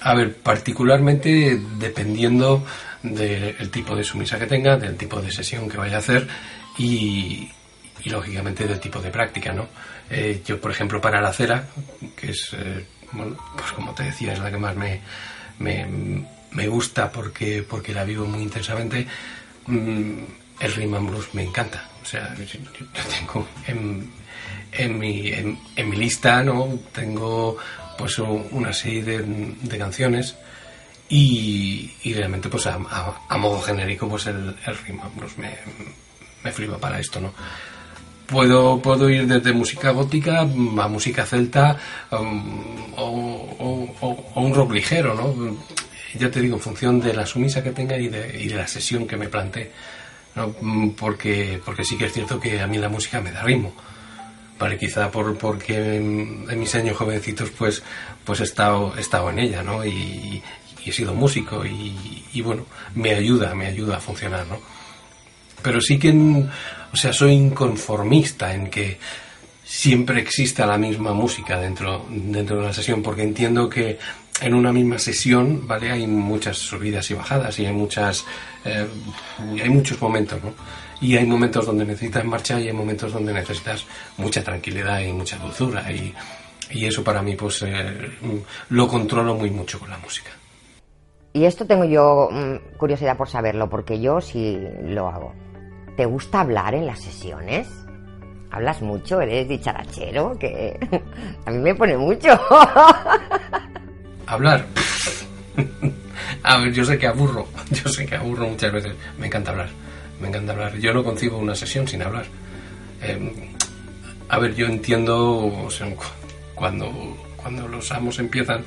a 0.00 0.14
ver, 0.14 0.36
particularmente 0.36 1.60
dependiendo 1.78 2.64
del 3.02 3.70
tipo 3.70 3.96
de 3.96 4.04
sumisa 4.04 4.38
que 4.38 4.46
tenga, 4.46 4.76
del 4.76 4.96
tipo 4.96 5.20
de 5.20 5.30
sesión 5.30 5.68
que 5.68 5.76
vaya 5.76 5.96
a 5.96 5.98
hacer 5.98 6.28
y, 6.78 7.48
lógicamente 8.04 8.66
del 8.66 8.80
tipo 8.80 9.00
de 9.00 9.10
práctica, 9.10 9.52
¿no? 9.52 9.68
Eh, 10.10 10.42
yo, 10.44 10.60
por 10.60 10.70
ejemplo, 10.70 11.00
para 11.00 11.20
la 11.20 11.32
cera, 11.32 11.66
que 12.16 12.30
es, 12.30 12.50
eh, 12.54 12.84
bueno, 13.12 13.36
pues 13.56 13.72
como 13.72 13.94
te 13.94 14.04
decía, 14.04 14.32
es 14.32 14.38
la 14.40 14.50
que 14.50 14.58
más 14.58 14.76
me, 14.76 15.00
me, 15.58 16.26
gusta 16.66 17.10
porque, 17.10 17.62
porque 17.62 17.92
la 17.92 18.04
vivo 18.04 18.26
muy 18.26 18.42
intensamente, 18.42 19.06
mm, 19.66 20.12
el 20.60 20.72
rhythm 20.72 21.06
blues 21.06 21.34
me 21.34 21.42
encanta. 21.42 21.88
O 22.02 22.04
sea, 22.04 22.34
yo, 22.34 22.58
tengo 23.18 23.46
en, 23.66 24.98
mi, 24.98 25.28
en, 25.28 25.88
mi 25.88 25.96
lista, 25.96 26.42
¿no? 26.42 26.78
Tengo 26.92 27.56
pues 27.96 28.18
una 28.18 28.72
serie 28.72 29.02
de, 29.02 29.78
canciones 29.78 30.36
y, 31.08 31.90
realmente 32.14 32.48
pues 32.48 32.66
a, 32.66 32.78
modo 33.38 33.60
genérico 33.60 34.08
pues 34.08 34.26
el, 34.26 34.56
el 34.66 34.78
rhythm 34.78 35.00
blues 35.16 35.38
me, 35.38 35.56
me 36.42 36.52
flipa 36.52 36.78
para 36.78 36.98
esto, 36.98 37.20
¿no? 37.20 37.32
Puedo, 38.26 38.80
puedo 38.80 39.10
ir 39.10 39.26
desde 39.26 39.52
música 39.52 39.90
gótica 39.90 40.40
a 40.40 40.88
música 40.88 41.26
celta 41.26 41.76
um, 42.10 42.94
o, 42.96 44.32
un 44.36 44.54
rock 44.54 44.72
ligero, 44.72 45.14
¿no? 45.14 45.56
Ya 46.18 46.30
te 46.30 46.40
digo, 46.40 46.56
en 46.56 46.62
función 46.62 47.00
de 47.00 47.14
la 47.14 47.26
sumisa 47.26 47.62
que 47.62 47.70
tenga 47.70 47.96
y 47.96 48.08
de, 48.08 48.40
y 48.42 48.48
de 48.48 48.56
la 48.56 48.68
sesión 48.68 49.06
que 49.06 49.16
me 49.16 49.28
plantee. 49.28 49.70
¿no? 50.34 50.54
Porque, 50.96 51.60
porque 51.64 51.84
sí 51.84 51.96
que 51.96 52.06
es 52.06 52.12
cierto 52.12 52.40
que 52.40 52.60
a 52.60 52.66
mí 52.66 52.78
la 52.78 52.88
música 52.88 53.20
me 53.20 53.32
da 53.32 53.42
ritmo. 53.42 53.72
Vale, 54.58 54.78
quizá 54.78 55.10
por, 55.10 55.36
porque 55.38 55.96
en 55.96 56.58
mis 56.58 56.74
años 56.74 56.96
jovencitos 56.96 57.50
pues, 57.50 57.82
pues 58.24 58.40
he, 58.40 58.44
estado, 58.44 58.94
he 58.96 59.00
estado 59.00 59.30
en 59.30 59.38
ella, 59.38 59.62
¿no? 59.62 59.84
Y, 59.84 60.42
he 60.84 60.90
sido 60.90 61.14
músico 61.14 61.64
y, 61.64 62.24
y, 62.32 62.40
bueno, 62.40 62.66
me 62.96 63.14
ayuda, 63.14 63.54
me 63.54 63.66
ayuda 63.66 63.98
a 63.98 64.00
funcionar, 64.00 64.44
¿no? 64.48 64.58
Pero 65.62 65.80
sí 65.80 65.96
que, 65.96 66.10
o 66.10 66.96
sea, 66.96 67.12
soy 67.12 67.32
inconformista 67.34 68.52
en 68.52 68.68
que 68.68 68.98
siempre 69.64 70.20
exista 70.20 70.66
la 70.66 70.76
misma 70.76 71.12
música 71.12 71.58
dentro, 71.58 72.04
dentro 72.10 72.56
de 72.56 72.62
una 72.62 72.72
sesión, 72.72 73.00
porque 73.00 73.22
entiendo 73.22 73.68
que 73.68 73.98
en 74.40 74.54
una 74.54 74.72
misma 74.72 74.98
sesión, 74.98 75.66
¿vale? 75.66 75.90
Hay 75.90 76.06
muchas 76.06 76.58
subidas 76.58 77.10
y 77.10 77.14
bajadas 77.14 77.58
y 77.58 77.66
hay 77.66 77.72
muchas, 77.72 78.24
eh, 78.64 78.86
hay 79.38 79.68
muchos 79.68 80.00
momentos, 80.00 80.42
¿no? 80.42 80.52
Y 81.00 81.16
hay 81.16 81.26
momentos 81.26 81.66
donde 81.66 81.84
necesitas 81.84 82.24
marcha 82.24 82.60
y 82.60 82.68
hay 82.68 82.72
momentos 82.72 83.12
donde 83.12 83.32
necesitas 83.32 83.84
mucha 84.16 84.42
tranquilidad 84.42 85.00
y 85.00 85.12
mucha 85.12 85.36
dulzura 85.36 85.90
y, 85.90 86.14
y 86.70 86.86
eso 86.86 87.02
para 87.04 87.22
mí, 87.22 87.36
pues, 87.36 87.62
eh, 87.62 88.10
lo 88.70 88.88
controlo 88.88 89.34
muy 89.34 89.50
mucho 89.50 89.78
con 89.78 89.90
la 89.90 89.98
música. 89.98 90.30
Y 91.32 91.44
esto 91.44 91.66
tengo 91.66 91.84
yo 91.84 92.28
mm, 92.30 92.76
curiosidad 92.76 93.16
por 93.16 93.28
saberlo, 93.28 93.68
porque 93.68 94.00
yo 94.00 94.20
sí 94.20 94.58
lo 94.84 95.08
hago. 95.08 95.34
¿Te 95.96 96.06
gusta 96.06 96.40
hablar 96.40 96.74
en 96.74 96.86
las 96.86 97.00
sesiones? 97.00 97.68
¿Hablas 98.50 98.82
mucho? 98.82 99.20
¿Eres 99.20 99.48
dicharachero? 99.48 100.38
Que 100.38 100.78
a 101.46 101.50
mí 101.50 101.58
me 101.58 101.74
pone 101.74 101.96
mucho. 101.96 102.28
hablar. 104.26 104.66
a 106.42 106.58
ver, 106.58 106.72
yo 106.72 106.84
sé 106.84 106.98
que 106.98 107.06
aburro, 107.06 107.48
yo 107.70 107.88
sé 107.88 108.06
que 108.06 108.16
aburro 108.16 108.48
muchas 108.48 108.72
veces. 108.72 108.92
Me 109.18 109.26
encanta 109.26 109.50
hablar, 109.50 109.70
me 110.20 110.28
encanta 110.28 110.52
hablar. 110.52 110.78
Yo 110.78 110.92
no 110.92 111.04
concibo 111.04 111.38
una 111.38 111.54
sesión 111.54 111.86
sin 111.86 112.02
hablar. 112.02 112.26
Em, 113.02 113.30
a 114.28 114.38
ver, 114.38 114.54
yo 114.54 114.66
entiendo 114.66 115.68
cuando, 116.54 116.90
cuando 117.36 117.68
los 117.68 117.92
amos 117.92 118.18
empiezan, 118.18 118.64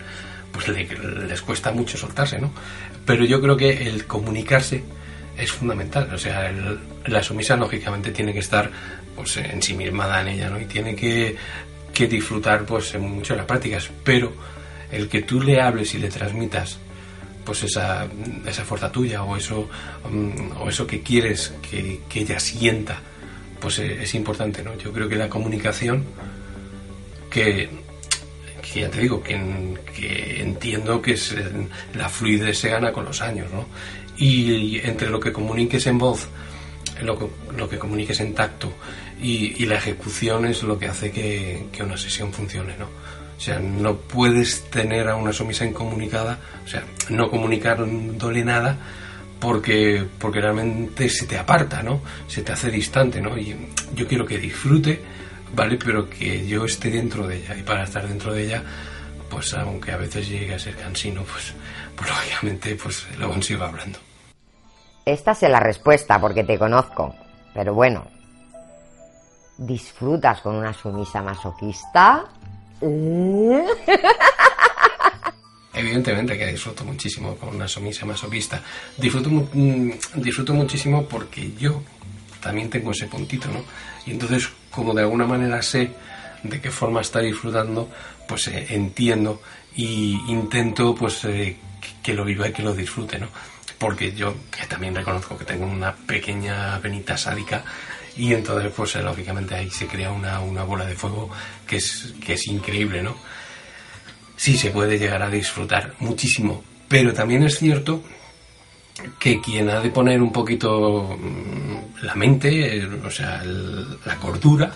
pues 0.52 0.68
les 0.68 1.42
cuesta 1.42 1.72
mucho 1.72 1.98
soltarse, 1.98 2.40
¿no? 2.40 2.52
Pero 3.06 3.26
yo 3.26 3.42
creo 3.42 3.58
que 3.58 3.88
el 3.88 4.06
comunicarse 4.06 4.84
es 5.38 5.52
fundamental. 5.52 6.10
O 6.14 6.18
sea, 6.18 6.52
la 7.06 7.24
sumisa 7.24 7.56
lógicamente 7.56 8.12
tiene 8.12 8.34
que 8.34 8.40
estar 8.40 8.70
pues 9.16 9.38
ensimismada 9.38 10.22
en 10.22 10.28
ella, 10.30 10.50
¿no? 10.50 10.60
Y 10.60 10.66
tiene 10.66 10.96
que, 10.96 11.36
que 11.94 12.08
disfrutar 12.08 12.66
pues 12.66 12.98
mucho 13.00 13.34
de 13.34 13.38
las 13.38 13.48
prácticas. 13.48 13.90
Pero 14.04 14.34
el 14.92 15.10
que 15.10 15.22
tú 15.22 15.42
le 15.42 15.62
hables 15.62 15.94
y 15.94 16.00
le 16.00 16.10
transmitas 16.10 16.80
pues 17.46 17.64
esa, 17.64 18.08
esa 18.46 18.66
fuerza 18.66 18.92
tuya 18.92 19.24
o 19.24 19.38
eso, 19.38 19.70
mm, 20.10 20.58
o 20.60 20.68
eso 20.68 20.86
que 20.88 21.02
quieres 21.02 21.54
que, 21.62 22.02
ella 22.14 22.40
sienta, 22.40 23.00
pues 23.60 23.80
eh, 23.80 24.00
es, 24.02 24.16
importante, 24.16 24.64
¿no? 24.64 24.76
Yo 24.78 24.92
creo 24.92 25.08
que 25.08 25.16
la 25.16 25.30
comunicación, 25.30 26.04
que, 27.30 27.70
que 28.62 28.82
ya 28.82 28.90
te 28.90 29.00
digo, 29.02 29.22
que, 29.22 29.40
que 29.96 30.42
entiendo 30.42 31.02
que 31.02 31.18
la 31.94 32.10
fluidez 32.10 32.58
se 32.58 32.70
gana 32.70 32.92
con 32.92 33.06
los 33.06 33.22
años, 33.22 33.48
¿no? 33.52 33.68
Y, 34.18 34.80
entre 34.80 35.10
lo 35.10 35.20
que 35.20 35.32
comuniques 35.32 35.86
en 35.88 35.98
voz, 36.00 36.28
lo 37.02 37.18
que, 37.20 37.28
lo 37.56 37.70
que 37.70 37.78
comuniques 37.78 38.20
en 38.22 38.34
tacto 38.34 38.74
y, 39.22 39.62
y, 39.62 39.66
la 39.66 39.76
ejecución 39.76 40.46
es 40.46 40.64
lo 40.64 40.80
que 40.80 40.88
hace 40.88 41.12
que, 41.12 41.68
que 41.72 41.84
una 41.84 41.98
sesión 41.98 42.34
funcione, 42.34 42.76
¿no? 42.78 42.88
O 43.38 43.40
sea, 43.40 43.60
no 43.60 43.98
puedes 43.98 44.70
tener 44.70 45.08
a 45.10 45.16
una 45.16 45.34
sumisa 45.34 45.66
incomunicada, 45.66 46.40
o 46.64 46.68
sea, 46.68 46.84
no 47.10 47.30
comunicándole 47.30 48.44
nada 48.46 48.78
porque, 49.40 50.08
porque 50.20 50.42
realmente 50.42 51.10
se 51.10 51.28
te 51.28 51.38
aparta, 51.38 51.84
¿no? 51.84 52.02
Se 52.28 52.42
te 52.42 52.54
hace 52.54 52.72
distante, 52.72 53.22
¿no? 53.22 53.38
Y 53.38 53.56
yo 53.94 54.08
quiero 54.08 54.26
que 54.26 54.38
disfrute, 54.38 55.02
¿vale? 55.54 55.78
Pero 55.78 56.10
que 56.10 56.48
yo 56.48 56.66
esté 56.66 56.90
dentro 56.90 57.28
de 57.28 57.38
ella. 57.38 57.58
Y 57.58 57.64
para 57.64 57.84
estar 57.84 58.08
dentro 58.08 58.34
de 58.34 58.46
ella, 58.46 58.64
pues 59.30 59.54
aunque 59.54 59.92
a 59.92 59.98
veces 59.98 60.28
llegue 60.28 60.56
a 60.56 60.60
ser 60.60 60.76
cansino, 60.76 61.24
pues, 61.24 61.54
pues 61.96 62.10
lógicamente 62.10 62.76
pues 62.76 63.06
lo 63.18 63.30
consigo 63.30 63.64
hablando. 63.64 64.00
Esta 65.06 65.32
es 65.32 65.42
la 65.44 65.60
respuesta 65.60 66.20
porque 66.20 66.44
te 66.44 66.58
conozco. 66.58 67.16
Pero 67.54 67.74
bueno, 67.74 68.08
¿disfrutas 69.58 70.42
con 70.42 70.56
una 70.56 70.74
sumisa 70.74 71.22
masoquista? 71.22 72.26
Evidentemente 75.74 76.38
que 76.38 76.48
disfruto 76.48 76.86
muchísimo 76.86 77.36
con 77.36 77.56
una 77.56 77.68
sumisa 77.68 78.06
masoquista. 78.06 78.62
Disfruto, 78.98 79.30
mm, 79.30 79.92
disfruto 80.16 80.54
muchísimo 80.54 81.06
porque 81.06 81.52
yo 81.60 81.84
también 82.42 82.70
tengo 82.70 82.92
ese 82.92 83.08
puntito, 83.08 83.50
¿no? 83.50 83.64
Y 84.06 84.12
entonces, 84.12 84.48
como 84.72 84.94
de 84.94 85.02
alguna 85.02 85.26
manera 85.26 85.62
sé 85.62 85.92
de 86.44 86.62
qué 86.62 86.72
forma 86.72 87.02
está 87.02 87.20
disfrutando, 87.20 87.90
pues 88.28 88.48
eh, 88.48 88.68
entiendo 88.70 89.42
y 89.76 90.18
intento 90.28 90.96
pues 90.96 91.26
eh, 91.26 91.58
que 92.02 92.14
lo 92.14 92.24
viva 92.24 92.48
y 92.48 92.54
que 92.54 92.64
lo 92.64 92.74
disfrute, 92.74 93.20
¿no? 93.20 93.28
Porque 93.78 94.14
yo 94.14 94.34
también 94.70 94.96
reconozco 94.96 95.38
que 95.38 95.44
tengo 95.44 95.66
una 95.66 95.94
pequeña 95.94 96.80
venita 96.80 97.18
sádica 97.18 97.66
y 98.18 98.34
entonces 98.34 98.72
pues 98.76 98.96
eh, 98.96 99.04
lógicamente 99.04 99.56
ahí 99.56 99.70
se 99.70 99.88
crea 99.88 100.12
una, 100.12 100.40
una 100.40 100.64
bola 100.64 100.86
de 100.86 100.96
fuego 100.96 101.30
que 101.68 101.78
es, 101.78 102.14
que 102.24 102.34
es 102.34 102.48
increíble, 102.48 103.02
¿no? 103.04 103.16
Sí 104.38 104.58
se 104.58 104.72
puede 104.72 105.00
llegar 105.00 105.22
a 105.22 105.30
disfrutar 105.30 105.94
muchísimo, 106.00 106.64
pero 106.88 107.14
también 107.14 107.44
es 107.44 107.58
cierto 107.58 108.04
que 109.20 109.42
quien 109.42 109.70
ha 109.70 109.80
de 109.80 109.90
poner 109.90 110.22
un 110.22 110.32
poquito 110.32 111.18
mm, 111.20 112.04
la 112.04 112.16
mente, 112.16 112.86
o 112.86 113.12
sea, 113.12 113.44
la 113.44 114.16
cordura, 114.18 114.72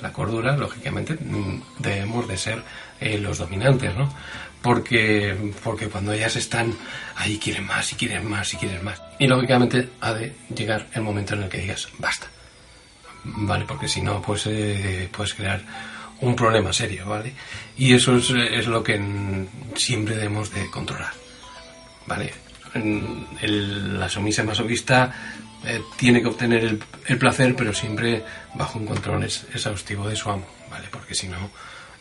la 0.00 0.12
cordura, 0.12 0.56
lógicamente 0.56 1.14
mm, 1.14 1.62
debemos 1.78 2.28
de 2.28 2.36
ser 2.36 2.62
eh, 3.00 3.18
los 3.18 3.38
dominantes, 3.38 3.94
¿no? 3.96 4.12
Porque, 4.62 5.52
porque 5.62 5.88
cuando 5.88 6.12
ellas 6.12 6.36
están 6.36 6.74
ahí 7.16 7.38
quieren 7.38 7.66
más 7.66 7.92
y 7.92 7.96
quieren 7.96 8.28
más 8.28 8.54
y 8.54 8.56
quieren 8.56 8.82
más. 8.82 9.00
Y 9.18 9.26
lógicamente 9.26 9.90
ha 10.00 10.14
de 10.14 10.34
llegar 10.54 10.86
el 10.94 11.02
momento 11.02 11.34
en 11.34 11.42
el 11.42 11.48
que 11.48 11.58
digas 11.58 11.88
basta. 11.98 12.28
¿Vale? 13.24 13.64
Porque 13.66 13.88
si 13.88 14.02
no, 14.02 14.20
pues 14.20 14.46
eh, 14.46 15.08
puedes 15.10 15.34
crear 15.34 15.62
un 16.20 16.36
problema 16.36 16.72
serio, 16.72 17.06
¿vale? 17.06 17.32
Y 17.76 17.92
eso 17.94 18.16
es, 18.16 18.30
es 18.30 18.66
lo 18.66 18.82
que 18.82 19.00
siempre 19.74 20.14
debemos 20.14 20.52
de 20.52 20.70
controlar, 20.70 21.12
¿vale? 22.06 22.32
El, 22.74 23.98
la 24.00 24.08
sumisa 24.08 24.42
masoquista 24.42 25.12
eh, 25.64 25.80
tiene 25.96 26.20
que 26.20 26.28
obtener 26.28 26.64
el, 26.64 26.82
el, 27.06 27.18
placer, 27.18 27.54
pero 27.56 27.72
siempre 27.72 28.24
bajo 28.54 28.78
un 28.78 28.86
control 28.86 29.22
exhaustivo 29.22 30.08
de 30.08 30.16
su 30.16 30.30
amo, 30.30 30.46
¿vale? 30.70 30.88
Porque 30.90 31.14
si 31.14 31.28
no, 31.28 31.50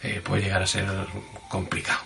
eh, 0.01 0.21
puede 0.23 0.43
llegar 0.43 0.63
a 0.63 0.67
ser 0.67 0.85
complicado. 1.47 1.99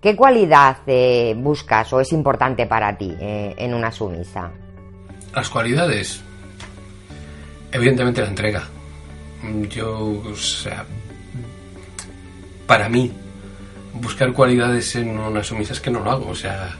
¿Qué 0.00 0.14
cualidad 0.14 0.78
eh, 0.86 1.34
buscas 1.36 1.90
o 1.92 2.00
es 2.00 2.12
importante 2.12 2.66
para 2.66 2.98
ti 2.98 3.16
en 3.20 3.72
una 3.72 3.90
sumisa? 3.90 4.52
Las 5.34 5.48
cualidades, 5.48 6.22
evidentemente 7.74 8.22
la 8.22 8.28
entrega. 8.28 8.68
Yo, 9.68 10.22
o 10.24 10.36
sea, 10.36 10.86
para 12.66 12.88
mí, 12.88 13.12
buscar 13.92 14.32
cualidades 14.32 14.94
en 14.96 15.18
una 15.18 15.42
sumisa 15.42 15.74
es 15.74 15.80
que 15.80 15.90
no 15.90 16.00
lo 16.00 16.10
hago. 16.10 16.28
O 16.28 16.34
sea, 16.34 16.78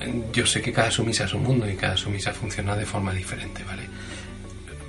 eh, 0.00 0.22
yo 0.32 0.46
sé 0.46 0.62
que 0.62 0.72
cada 0.72 0.90
sumisa 0.90 1.24
es 1.24 1.34
un 1.34 1.42
mundo 1.42 1.68
y 1.68 1.74
cada 1.74 1.96
sumisa 1.96 2.32
funciona 2.32 2.76
de 2.76 2.86
forma 2.86 3.12
diferente, 3.12 3.64
¿vale? 3.64 3.82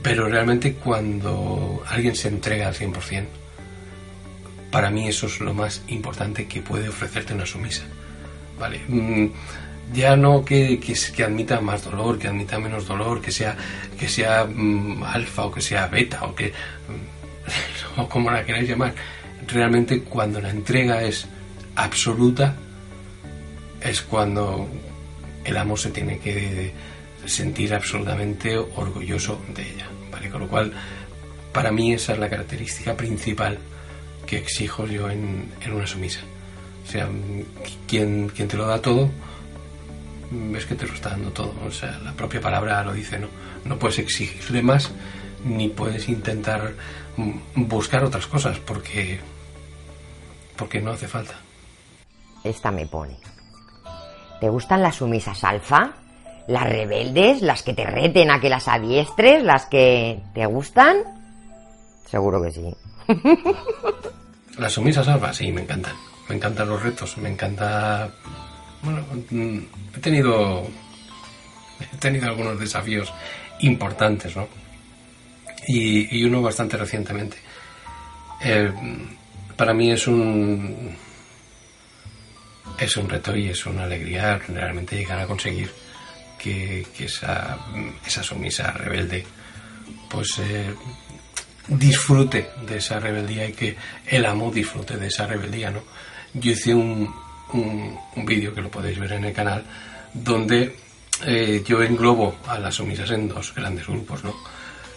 Pero 0.03 0.27
realmente 0.27 0.75
cuando 0.75 1.83
alguien 1.87 2.15
se 2.15 2.27
entrega 2.27 2.67
al 2.67 2.75
100%, 2.75 3.25
para 4.71 4.91
mí 4.91 5.07
eso 5.07 5.25
es 5.25 5.39
lo 5.39 5.53
más 5.53 5.81
importante 5.87 6.47
que 6.47 6.61
puede 6.61 6.89
ofrecerte 6.89 7.33
una 7.33 7.45
sumisa. 7.45 7.83
¿Vale? 8.59 8.81
Mm, 8.87 9.27
ya 9.93 10.15
no 10.15 10.43
que, 10.43 10.79
que, 10.79 11.23
admita 11.23 11.61
más 11.61 11.83
dolor, 11.83 12.17
que 12.19 12.27
admita 12.27 12.59
menos 12.59 12.87
dolor, 12.87 13.21
que 13.21 13.31
sea, 13.31 13.55
que 13.99 14.07
sea 14.07 14.45
mm, 14.45 15.03
alfa 15.03 15.45
o 15.45 15.51
que 15.51 15.61
sea 15.61 15.87
beta 15.87 16.23
o 16.25 16.35
que 16.35 16.47
mm, 16.49 17.99
o 18.01 18.09
como 18.09 18.31
la 18.31 18.43
queráis 18.43 18.67
llamar. 18.67 18.93
Realmente 19.47 20.01
cuando 20.01 20.41
la 20.41 20.49
entrega 20.49 21.03
es 21.03 21.27
absoluta 21.75 22.55
es 23.81 24.01
cuando 24.01 24.67
el 25.43 25.57
amo 25.57 25.75
se 25.75 25.91
tiene 25.91 26.19
que 26.19 26.71
sentir 27.25 27.73
absolutamente 27.73 28.57
orgulloso 28.57 29.41
de 29.53 29.61
ella. 29.61 29.87
¿vale? 30.11 30.29
Con 30.29 30.41
lo 30.41 30.47
cual, 30.47 30.71
para 31.51 31.71
mí 31.71 31.93
esa 31.93 32.13
es 32.13 32.19
la 32.19 32.29
característica 32.29 32.95
principal 32.95 33.57
que 34.25 34.37
exijo 34.37 34.87
yo 34.87 35.09
en, 35.09 35.49
una 35.71 35.87
sumisa. 35.87 36.21
O 36.87 36.91
sea, 36.91 37.09
quien, 37.87 38.29
quien 38.29 38.47
te 38.47 38.57
lo 38.57 38.67
da 38.67 38.81
todo, 38.81 39.09
es 40.55 40.65
que 40.65 40.75
te 40.75 40.87
lo 40.87 40.93
está 40.93 41.09
dando 41.09 41.31
todo. 41.31 41.53
O 41.65 41.71
sea, 41.71 41.99
la 42.03 42.13
propia 42.13 42.41
palabra 42.41 42.83
lo 42.83 42.93
dice, 42.93 43.19
¿no? 43.19 43.27
No 43.65 43.77
puedes 43.77 43.99
exigirle 43.99 44.61
más 44.61 44.91
ni 45.45 45.69
puedes 45.69 46.07
intentar 46.09 46.73
buscar 47.55 48.03
otras 48.03 48.27
cosas 48.27 48.59
porque 48.59 49.19
porque 50.55 50.81
no 50.81 50.91
hace 50.91 51.07
falta. 51.07 51.33
Esta 52.43 52.71
me 52.71 52.85
pone. 52.85 53.17
¿Te 54.39 54.49
gustan 54.49 54.81
las 54.81 54.97
sumisas 54.97 55.43
alfa? 55.43 55.93
¿Las 56.47 56.63
rebeldes? 56.63 57.41
¿Las 57.41 57.63
que 57.63 57.73
te 57.73 57.85
reten 57.85 58.29
a 58.31 58.41
que 58.41 58.49
las 58.49 58.67
adiestres? 58.67 59.43
¿Las 59.43 59.65
que 59.65 60.21
te 60.33 60.45
gustan? 60.45 60.97
Seguro 62.05 62.41
que 62.43 62.51
sí. 62.51 62.75
Las 64.57 64.73
sumisas 64.73 65.07
alfa, 65.07 65.33
sí, 65.33 65.51
me 65.51 65.61
encantan. 65.61 65.95
Me 66.29 66.35
encantan 66.35 66.69
los 66.69 66.83
retos, 66.83 67.17
me 67.17 67.29
encanta. 67.29 68.11
Bueno, 68.83 69.05
mm, 69.31 69.59
he 69.95 69.99
tenido. 69.99 70.67
He 71.79 71.97
tenido 71.97 72.27
algunos 72.27 72.59
desafíos 72.59 73.11
importantes, 73.59 74.35
¿no? 74.35 74.47
Y, 75.67 76.23
uno 76.25 76.41
bastante 76.41 76.77
recientemente. 76.77 77.37
Eh, 78.41 78.71
para 79.55 79.73
mí 79.73 79.91
es 79.91 80.05
un. 80.07 80.95
Es 82.77 82.97
un 82.97 83.07
reto 83.07 83.35
y 83.35 83.49
es 83.49 83.65
una 83.65 83.83
alegría 83.83 84.37
realmente 84.47 84.97
llegar 84.97 85.19
a 85.19 85.27
conseguir 85.27 85.71
que, 86.37 86.85
esa, 86.99 87.57
esa 88.05 88.23
sumisa 88.23 88.71
rebelde 88.71 89.23
pues 90.09 90.39
eh, 90.39 90.73
disfrute 91.67 92.49
de 92.67 92.77
esa 92.77 92.99
rebeldía 92.99 93.47
y 93.47 93.53
que 93.53 93.77
el 94.07 94.25
amo 94.25 94.51
disfrute 94.51 94.97
de 94.97 95.07
esa 95.07 95.25
rebeldía, 95.25 95.71
¿no? 95.71 95.83
Yo 96.33 96.51
hice 96.51 96.73
un, 96.73 97.13
un, 97.53 97.99
vídeo 98.25 98.53
que 98.53 98.61
lo 98.61 98.69
podéis 98.69 98.99
ver 98.99 99.13
en 99.13 99.25
el 99.25 99.33
canal 99.33 99.63
donde 100.13 100.75
eh, 101.25 101.63
yo 101.65 101.81
englobo 101.81 102.35
a 102.47 102.59
las 102.59 102.75
sumisas 102.75 103.11
en 103.11 103.27
dos 103.27 103.53
grandes 103.55 103.87
grupos, 103.87 104.23
¿no? 104.23 104.35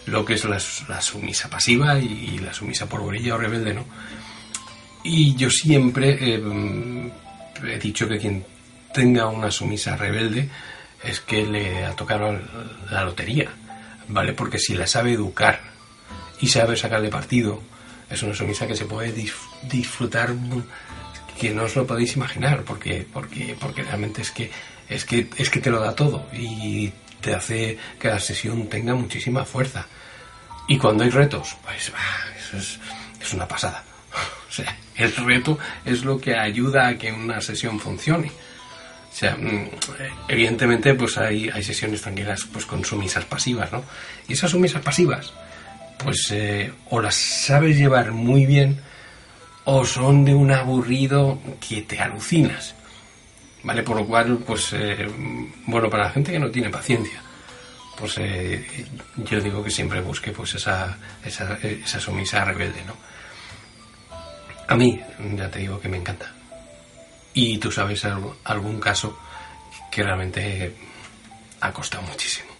Lo 0.06 0.24
que 0.24 0.34
es 0.34 0.44
la, 0.44 0.60
sumisa 1.00 1.50
pasiva 1.50 1.98
y, 1.98 2.38
la 2.38 2.52
sumisa 2.52 2.88
porborilla 2.88 3.34
o 3.34 3.38
rebelde, 3.38 3.74
¿no? 3.74 3.84
Y 5.02 5.34
yo 5.34 5.50
siempre 5.50 6.16
eh, 6.20 7.12
he 7.64 7.78
dicho 7.78 8.08
que 8.08 8.18
quien 8.18 8.44
tenga 8.92 9.26
una 9.26 9.50
sumisa 9.50 9.96
rebelde 9.96 10.48
es 11.02 11.20
que 11.20 11.44
le 11.44 11.84
ha 11.84 11.92
tocado 11.92 12.38
la 12.90 13.04
lotería, 13.04 13.50
¿vale? 14.08 14.32
Porque 14.32 14.58
si 14.58 14.74
la 14.74 14.86
sabe 14.86 15.12
educar 15.12 15.76
y 16.40 16.48
saber 16.48 16.78
sacarle 16.78 17.08
partido. 17.08 17.62
Es 18.08 18.22
una 18.22 18.34
sumisa 18.34 18.66
que 18.66 18.76
se 18.76 18.84
puede 18.84 19.12
disfrutar 19.64 20.32
que 21.38 21.50
no 21.50 21.64
os 21.64 21.76
lo 21.76 21.86
podéis 21.86 22.16
imaginar, 22.16 22.62
porque, 22.62 23.06
porque, 23.12 23.56
porque 23.58 23.82
realmente 23.82 24.22
es 24.22 24.30
que, 24.30 24.50
es, 24.88 25.04
que, 25.04 25.28
es 25.36 25.50
que 25.50 25.60
te 25.60 25.70
lo 25.70 25.80
da 25.80 25.94
todo 25.94 26.26
y 26.32 26.92
te 27.20 27.34
hace 27.34 27.78
que 27.98 28.08
la 28.08 28.20
sesión 28.20 28.68
tenga 28.68 28.94
muchísima 28.94 29.44
fuerza. 29.44 29.86
Y 30.68 30.78
cuando 30.78 31.04
hay 31.04 31.10
retos, 31.10 31.56
pues 31.62 31.88
eso 31.88 32.56
es, 32.56 32.78
es 33.20 33.34
una 33.34 33.46
pasada. 33.46 33.84
O 34.48 34.52
sea, 34.56 34.74
el 34.94 35.14
reto 35.14 35.58
es 35.84 36.04
lo 36.04 36.18
que 36.18 36.34
ayuda 36.34 36.86
a 36.86 36.96
que 36.96 37.12
una 37.12 37.42
sesión 37.42 37.78
funcione. 37.78 38.28
O 38.28 39.18
sea, 39.18 39.36
mm, 39.36 39.70
evidentemente, 40.28 40.94
pues 40.94 41.18
hay, 41.18 41.50
hay 41.50 41.62
sesiones 41.62 42.00
tranquilas 42.00 42.46
pues 42.50 42.64
con 42.64 42.84
sumisas 42.84 43.24
pasivas, 43.24 43.70
¿no? 43.72 43.82
Y 44.28 44.34
esas 44.34 44.52
sumisas 44.52 44.82
pasivas, 44.82 45.34
pues 45.98 46.30
eh, 46.30 46.72
o 46.90 47.00
las 47.00 47.14
sabes 47.14 47.76
llevar 47.76 48.12
muy 48.12 48.46
bien 48.46 48.80
o 49.66 49.84
son 49.84 50.24
de 50.24 50.34
un 50.34 50.50
aburrido 50.52 51.38
que 51.60 51.82
te 51.82 52.00
alucinas. 52.00 52.74
¿Vale? 53.62 53.82
Por 53.82 53.96
lo 53.96 54.06
cual, 54.06 54.38
pues, 54.46 54.72
eh, 54.72 55.08
bueno, 55.66 55.90
para 55.90 56.04
la 56.04 56.10
gente 56.10 56.30
que 56.30 56.38
no 56.38 56.50
tiene 56.50 56.70
paciencia, 56.70 57.20
pues 57.98 58.18
eh, 58.18 58.64
yo 59.16 59.40
digo 59.40 59.64
que 59.64 59.70
siempre 59.70 60.00
busque 60.00 60.30
pues 60.30 60.54
esa, 60.54 60.96
esa, 61.24 61.58
esa 61.62 61.98
sumisa 61.98 62.44
rebelde, 62.44 62.84
¿no? 62.86 62.94
A 64.68 64.76
mí, 64.76 65.00
ya 65.34 65.50
te 65.50 65.60
digo 65.60 65.80
que 65.80 65.88
me 65.88 65.96
encanta. 65.96 66.32
Y 67.34 67.58
tú 67.58 67.72
sabes 67.72 68.04
algún 68.44 68.78
caso 68.78 69.18
que 69.90 70.02
realmente 70.02 70.74
ha 71.60 71.72
costado 71.72 72.04
muchísimo. 72.04 72.50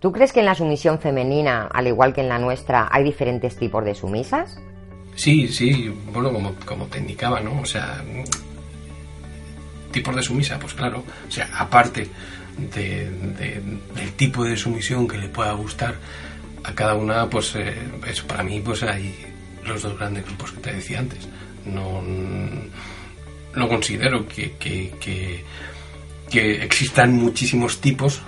¿Tú 0.00 0.10
crees 0.10 0.32
que 0.32 0.40
en 0.40 0.46
la 0.46 0.54
sumisión 0.54 0.98
femenina, 0.98 1.68
al 1.72 1.86
igual 1.86 2.12
que 2.12 2.20
en 2.20 2.28
la 2.28 2.38
nuestra, 2.38 2.88
hay 2.90 3.04
diferentes 3.04 3.56
tipos 3.56 3.84
de 3.84 3.94
sumisas? 3.94 4.58
Sí, 5.18 5.48
sí, 5.48 5.92
bueno, 6.12 6.32
como, 6.32 6.54
como 6.64 6.86
te 6.86 6.98
indicaba, 6.98 7.40
¿no? 7.40 7.60
O 7.60 7.66
sea, 7.66 8.04
tipos 9.90 10.14
de 10.14 10.22
sumisa, 10.22 10.60
pues 10.60 10.74
claro, 10.74 11.02
o 11.26 11.30
sea, 11.30 11.50
aparte 11.58 12.08
de, 12.56 13.10
del 13.96 14.12
tipo 14.12 14.44
de 14.44 14.56
sumisión 14.56 15.08
que 15.08 15.18
le 15.18 15.28
pueda 15.28 15.50
gustar 15.54 15.96
a 16.62 16.72
cada 16.72 16.94
una, 16.94 17.28
pues 17.28 17.52
eh, 17.56 17.74
eso 18.06 18.28
para 18.28 18.44
mí, 18.44 18.60
pues 18.64 18.84
hay 18.84 19.12
los 19.64 19.82
dos 19.82 19.98
grandes 19.98 20.24
grupos 20.24 20.52
que 20.52 20.60
te 20.60 20.72
decía 20.74 21.00
antes. 21.00 21.26
No, 21.64 22.00
no 22.00 23.68
considero 23.68 24.24
que, 24.28 24.52
que, 24.52 24.94
que, 25.00 25.44
que 26.30 26.62
existan 26.62 27.14
muchísimos 27.14 27.80
tipos 27.80 28.22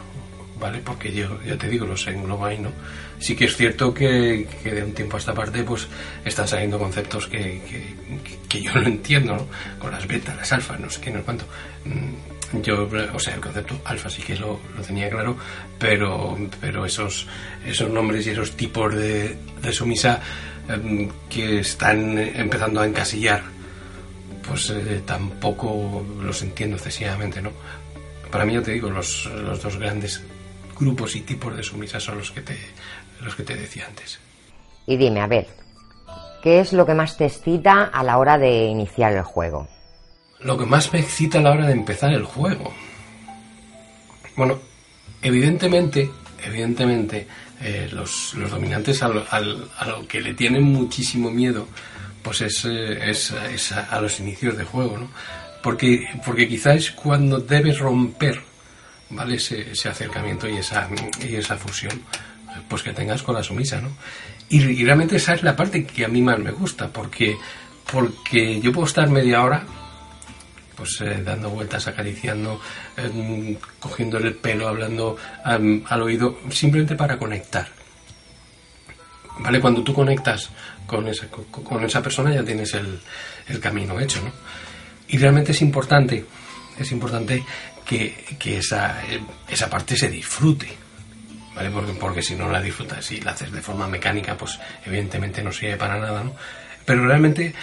¿vale? 0.61 0.81
Porque 0.85 1.12
yo, 1.12 1.42
ya 1.42 1.57
te 1.57 1.68
digo, 1.68 1.87
los 1.87 2.07
englobo 2.07 2.44
ahí, 2.44 2.59
¿no? 2.59 2.70
Sí 3.20 3.37
que 3.37 3.44
es 3.44 3.54
cierto 3.54 3.92
que, 3.92 4.48
de 4.64 4.83
un 4.83 4.94
tiempo 4.94 5.16
a 5.16 5.20
esta 5.20 5.35
parte, 5.35 5.62
pues, 5.62 5.87
están 6.24 6.48
saliendo 6.48 6.78
conceptos 6.78 7.26
que, 7.26 7.61
que, 8.48 8.62
yo 8.62 8.72
no 8.72 8.87
entiendo, 8.87 9.37
¿no? 9.37 9.46
Con 9.78 9.92
las 9.92 10.06
betas, 10.06 10.35
las 10.37 10.50
alfas, 10.52 10.80
no 10.80 10.88
sé 10.88 11.02
qué, 11.02 11.11
no 11.11 11.18
sé 11.18 11.24
cuánto. 11.24 11.44
Mm, 11.85 12.62
yo, 12.62 12.88
o 13.14 13.18
sea, 13.18 13.35
el 13.35 13.40
concepto 13.40 13.80
alfa 13.85 14.09
sí 14.09 14.22
que 14.22 14.37
lo, 14.37 14.59
lo 14.74 14.83
tenía 14.83 15.09
claro, 15.11 15.37
pero, 15.78 16.37
pero 16.61 16.85
esos, 16.87 17.26
esos 17.64 17.90
nombres 17.90 18.26
y 18.26 18.30
esos 18.30 18.56
tipos 18.56 18.94
de, 18.94 19.37
de 19.62 19.72
sumisa 19.72 20.20
em, 20.68 21.09
que 21.28 21.61
están 21.61 22.18
empezando 22.18 22.80
a 22.80 22.87
encasillar, 22.87 23.42
pues 24.48 24.70
eh, 24.70 25.02
tampoco 25.06 26.04
los 26.22 26.42
entiendo 26.42 26.76
excesivamente, 26.76 27.40
¿no? 27.40 27.52
Para 28.30 28.44
mí, 28.44 28.54
yo 28.54 28.62
te 28.62 28.72
digo, 28.72 28.90
los, 28.90 29.26
los 29.26 29.62
dos 29.62 29.76
grandes 29.76 30.22
grupos 30.78 31.14
y 31.14 31.20
tipos 31.20 31.56
de 31.56 31.62
sumisas 31.62 32.02
son 32.02 32.18
los 32.18 32.30
que 32.30 32.40
te, 32.40 32.56
los 33.20 33.35
que 33.35 33.42
te 33.42 33.56
decía 33.56 33.87
antes. 33.87 34.18
Y 34.87 34.96
dime, 34.96 35.20
a 35.20 35.26
ver, 35.26 35.46
¿qué 36.42 36.61
es 36.61 36.72
lo 36.72 36.87
que 36.87 36.94
más 36.94 37.16
te 37.16 37.26
excita 37.26 37.85
a 37.85 38.02
la 38.02 38.18
hora 38.18 38.38
de 38.38 38.64
iniciar 38.64 39.12
el 39.12 39.22
juego? 39.22 39.68
Lo 40.40 40.56
que 40.56 40.66
más 40.66 40.92
me 40.92 41.00
excita 41.00 41.38
a 41.38 41.42
la 41.42 41.52
hora 41.52 41.66
de 41.66 41.72
empezar 41.72 42.12
el 42.12 42.24
juego. 42.24 42.72
Bueno, 44.37 44.59
evidentemente, 45.22 46.11
evidentemente, 46.42 47.26
eh, 47.62 47.90
los, 47.92 48.35
dominantes 48.50 49.02
a 49.02 49.09
lo, 49.09 50.09
que 50.09 50.20
le 50.20 50.33
tienen 50.35 50.62
muchísimo 50.62 51.30
miedo, 51.30 51.68
pues 52.22 52.40
es, 52.40 52.64
eh, 52.64 53.11
es, 53.11 53.72
a, 53.72 54.00
los 54.00 54.18
inicios 54.18 54.56
de 54.56 54.64
juego, 54.64 54.96
¿no? 54.96 55.11
Porque, 55.62 56.09
porque 56.24 56.48
quizás 56.48 56.76
es 56.76 56.90
cuando 56.92 57.38
debes 57.38 57.78
romper, 57.78 58.40
¿vale? 59.11 59.37
Ese, 59.37 59.72
ese 59.72 59.90
acercamiento 59.90 60.48
y 60.48 60.56
esa, 60.56 60.88
y 61.22 61.35
esa 61.35 61.56
fusión, 61.56 62.02
pues 62.68 62.83
que 62.83 62.92
tengas 62.92 63.23
con 63.23 63.35
la 63.35 63.42
sumisa, 63.42 63.81
¿no? 63.81 63.90
Y, 64.49 64.85
realmente 64.85 65.16
esa 65.16 65.35
es 65.35 65.42
la 65.42 65.55
parte 65.55 65.85
que 65.85 66.05
a 66.05 66.09
mí 66.09 66.20
más 66.20 66.38
me 66.38 66.51
gusta, 66.51 66.88
porque, 66.88 67.37
porque 67.90 68.61
yo 68.61 68.73
puedo 68.73 68.87
estar 68.87 69.09
media 69.09 69.42
hora 69.42 69.64
pues 70.77 71.01
eh, 71.03 71.23
dando 71.23 71.51
vueltas, 71.51 71.87
acariciando, 71.87 72.59
eh, 72.96 73.59
el 74.01 74.35
pelo, 74.37 74.66
hablando 74.66 75.16
al 75.44 76.03
oído, 76.03 76.40
simplemente 76.51 76.96
para 76.96 77.18
conectar. 77.18 77.68
¿Vale? 79.38 79.61
Cuando 79.61 79.83
tú 79.83 79.92
conectas 79.92 80.51
con 80.87 81.07
esa, 81.07 81.29
con, 81.29 81.85
esa 81.85 82.03
persona 82.03 82.35
ya 82.35 82.42
tienes 82.42 82.75
el, 82.75 82.99
el, 83.46 83.61
camino 83.61 84.01
hecho, 84.01 84.20
¿no? 84.23 84.33
Y 85.09 85.18
realmente 85.18 85.53
es 85.53 85.62
importante, 85.62 86.25
es 86.79 86.92
importante 86.92 87.44
que, 87.85 88.37
que 88.38 88.59
esa, 88.59 89.03
esa 89.49 89.70
parte 89.70 89.96
se 89.96 90.09
disfrute. 90.09 90.89
¿Vale? 91.54 91.70
Porque, 91.70 91.92
porque 91.94 92.22
si 92.22 92.36
no 92.36 92.48
la 92.48 92.60
disfrutas, 92.60 93.04
si 93.04 93.20
la 93.20 93.32
haces 93.32 93.50
de 93.50 93.60
forma 93.60 93.88
mecánica, 93.88 94.36
pues 94.36 94.58
evidentemente 94.84 95.42
no 95.42 95.52
sirve 95.52 95.76
para 95.76 95.98
nada, 95.98 96.22
¿no? 96.22 96.34
Pero 96.84 97.06
realmente 97.06 97.54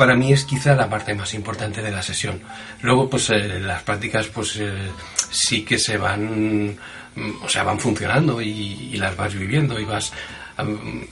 para 0.00 0.14
mí 0.14 0.32
es 0.32 0.46
quizá 0.46 0.74
la 0.74 0.88
parte 0.88 1.14
más 1.14 1.34
importante 1.34 1.82
de 1.82 1.90
la 1.90 2.02
sesión. 2.02 2.40
Luego, 2.80 3.10
pues 3.10 3.28
eh, 3.28 3.60
las 3.60 3.82
prácticas, 3.82 4.28
pues 4.28 4.56
eh, 4.56 4.90
sí 5.30 5.62
que 5.62 5.78
se 5.78 5.98
van, 5.98 6.68
mm, 7.14 7.42
o 7.42 7.48
sea, 7.50 7.64
van 7.64 7.78
funcionando 7.78 8.40
y, 8.40 8.96
las 8.96 9.14
vas 9.14 9.34
viviendo 9.34 9.78
y 9.78 9.84
vas 9.84 10.12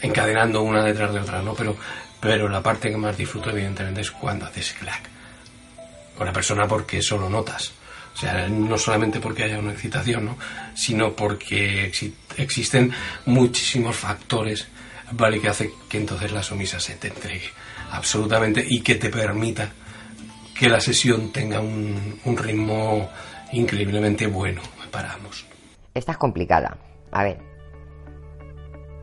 encadenando 0.00 0.62
una 0.62 0.82
detrás 0.82 1.12
de 1.12 1.20
otra, 1.20 1.42
¿no? 1.42 1.54
Pero, 1.54 1.76
pero 2.18 2.48
la 2.48 2.62
parte 2.62 2.90
que 2.90 2.96
más 2.96 3.16
disfruto, 3.16 3.50
evidentemente, 3.50 4.00
es 4.00 4.10
cuando 4.10 4.46
haces 4.46 4.72
clack 4.72 5.02
con 6.16 6.26
la 6.26 6.32
persona 6.32 6.66
porque 6.66 6.98
eso 6.98 7.18
lo 7.18 7.28
notas. 7.28 7.72
O 8.18 8.20
sea, 8.20 8.48
no 8.48 8.76
solamente 8.76 9.20
porque 9.20 9.44
haya 9.44 9.60
una 9.60 9.70
excitación, 9.70 10.24
¿no? 10.24 10.36
sino 10.74 11.14
porque 11.14 11.92
existen 12.36 12.90
muchísimos 13.26 13.94
factores, 13.94 14.66
¿vale? 15.12 15.40
Que 15.40 15.46
hace 15.46 15.70
que 15.88 15.98
entonces 15.98 16.32
la 16.32 16.42
sumisa 16.42 16.80
se 16.80 16.96
te 16.96 17.08
entregue 17.08 17.48
absolutamente 17.92 18.66
y 18.68 18.80
que 18.80 18.96
te 18.96 19.08
permita 19.08 19.70
que 20.52 20.68
la 20.68 20.80
sesión 20.80 21.30
tenga 21.30 21.60
un, 21.60 22.20
ritmo 22.36 23.08
increíblemente 23.52 24.26
bueno 24.26 24.62
para 24.90 25.12
ambos. 25.12 25.46
Esta 25.94 26.10
es 26.10 26.18
complicada. 26.18 26.76
A 27.12 27.22
ver, 27.22 27.38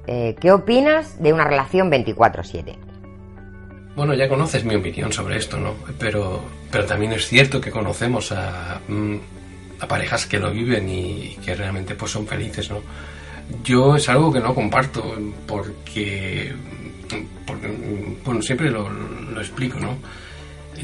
eh, 0.07 0.35
¿qué 0.41 0.51
opinas 0.51 1.23
de 1.23 1.31
una 1.31 1.45
relación 1.45 1.89
24/7? 1.89 2.84
Bueno, 3.95 4.13
ya 4.13 4.27
conoces 4.27 4.65
mi 4.65 4.75
opinión 4.75 5.13
sobre 5.13 5.37
esto, 5.37 5.57
¿no? 5.57 5.75
Pero, 5.97 6.43
pero 6.69 6.85
también 6.85 7.13
es 7.13 7.27
cierto 7.27 7.61
que 7.61 7.71
conocemos 7.71 8.31
a, 8.31 8.81
mm, 8.87 9.15
a 9.79 9.87
parejas 9.87 10.25
que 10.25 10.39
lo 10.39 10.51
viven 10.51 10.89
y 10.89 11.37
que 11.43 11.55
realmente 11.55 11.95
pues 11.95 12.11
son 12.11 12.27
felices, 12.27 12.69
¿no? 12.69 12.81
Yo 13.63 13.95
es 13.95 14.09
algo 14.09 14.33
que 14.33 14.39
no 14.39 14.53
comparto 14.53 15.15
porque 15.47 16.53
porque, 17.45 17.67
bueno, 18.23 18.41
siempre 18.41 18.69
lo, 18.69 18.89
explico, 19.39 19.79
¿no? 19.79 19.97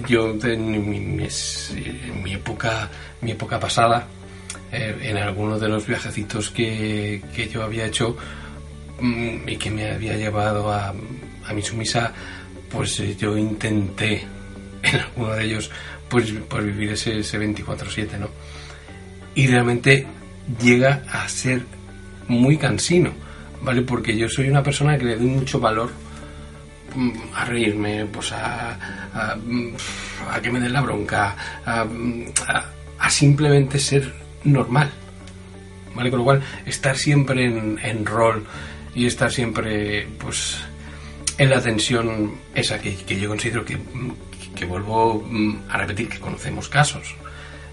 Yo 0.08 0.36
en 0.43 0.89
mi, 0.89 2.34
época, 2.34 2.89
mi 3.21 3.32
época 3.32 3.60
pasada, 3.60 4.08
eh, 4.71 4.95
en 5.02 5.17
algunos 5.17 5.60
de 5.60 5.67
los 5.67 5.86
viajecitos 5.86 6.50
que, 6.50 7.21
yo 7.52 7.63
había 7.63 7.86
hecho 7.86 8.15
mm, 9.00 9.50
y 9.50 9.58
que 9.58 9.71
me 9.71 9.91
había 9.91 10.15
llevado 10.15 10.71
a, 10.71 10.93
a 11.45 11.54
mi 11.54 11.62
sumisa, 11.62 12.13
pues 12.72 13.00
eh, 13.00 13.16
yo 13.18 13.38
intenté 13.38 14.24
en 14.84 15.00
alguno 15.00 15.34
de 15.34 15.46
ellos 15.46 15.72
pues, 16.10 16.34
pues 16.50 16.66
vivir 16.66 16.92
ese, 16.92 17.20
ese 17.20 17.40
24-7, 17.40 18.18
¿no? 18.20 18.30
Y 19.34 19.48
realmente 19.48 20.06
llega 20.62 21.04
a 21.10 21.28
ser 21.30 21.64
muy 22.28 22.58
cansino, 22.58 23.14
¿vale? 23.62 23.82
Porque 23.82 24.18
yo 24.18 24.28
soy 24.28 24.50
una 24.50 24.62
persona 24.62 24.98
que 24.98 25.06
le 25.06 25.16
doy 25.16 25.28
mucho 25.28 25.60
valor 25.60 25.92
Mm, 26.96 27.12
a 27.34 27.46
reírme, 27.46 28.06
pues 28.06 28.34
a, 28.34 28.78
a, 29.14 30.42
que 30.42 30.52
me 30.52 30.60
den 30.60 30.74
la 30.74 30.82
bronca, 30.82 31.36
a, 31.66 33.10
simplemente 33.10 33.80
ser 33.80 34.14
normal. 34.44 34.92
¿Vale? 35.96 36.10
Con 36.10 36.20
lo 36.20 36.26
cual, 36.26 36.42
estar 36.66 36.98
siempre 36.98 37.46
en, 37.46 38.06
rol 38.06 38.46
y 38.96 39.06
estar 39.06 39.32
siempre, 39.32 40.08
pues, 40.20 40.58
en 41.41 41.49
la 41.49 41.60
tensión 41.60 42.36
esa 42.54 42.80
que, 42.80 42.95
yo 43.19 43.27
considero 43.27 43.65
que, 43.65 43.77
que, 44.56 44.65
vuelvo 44.65 45.25
mm, 45.27 45.63
a 45.69 45.77
repetir, 45.77 46.08
que 46.08 46.19
conocemos 46.19 46.69
casos. 46.69 47.15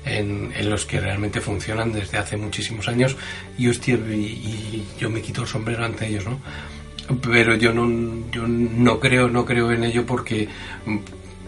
En, 0.04 0.52
los 0.70 0.86
que 0.86 1.00
realmente 1.00 1.40
funcionan 1.40 1.92
desde 1.92 2.16
hace 2.16 2.36
muchísimos 2.38 2.88
años 2.88 3.14
y, 3.58 3.68
hostia, 3.68 3.94
y 3.96 4.86
yo 4.98 5.10
me 5.10 5.20
quito 5.20 5.42
el 5.42 5.48
sombrero 5.48 5.84
ante 5.84 6.06
ellos, 6.06 6.24
¿no? 6.24 6.40
pero 7.20 7.56
yo 7.56 7.72
no, 7.72 8.30
yo 8.30 8.46
no 8.46 9.00
creo, 9.00 9.28
no 9.28 9.44
creo 9.44 9.70
en 9.72 9.84
ello 9.84 10.04
porque, 10.06 10.48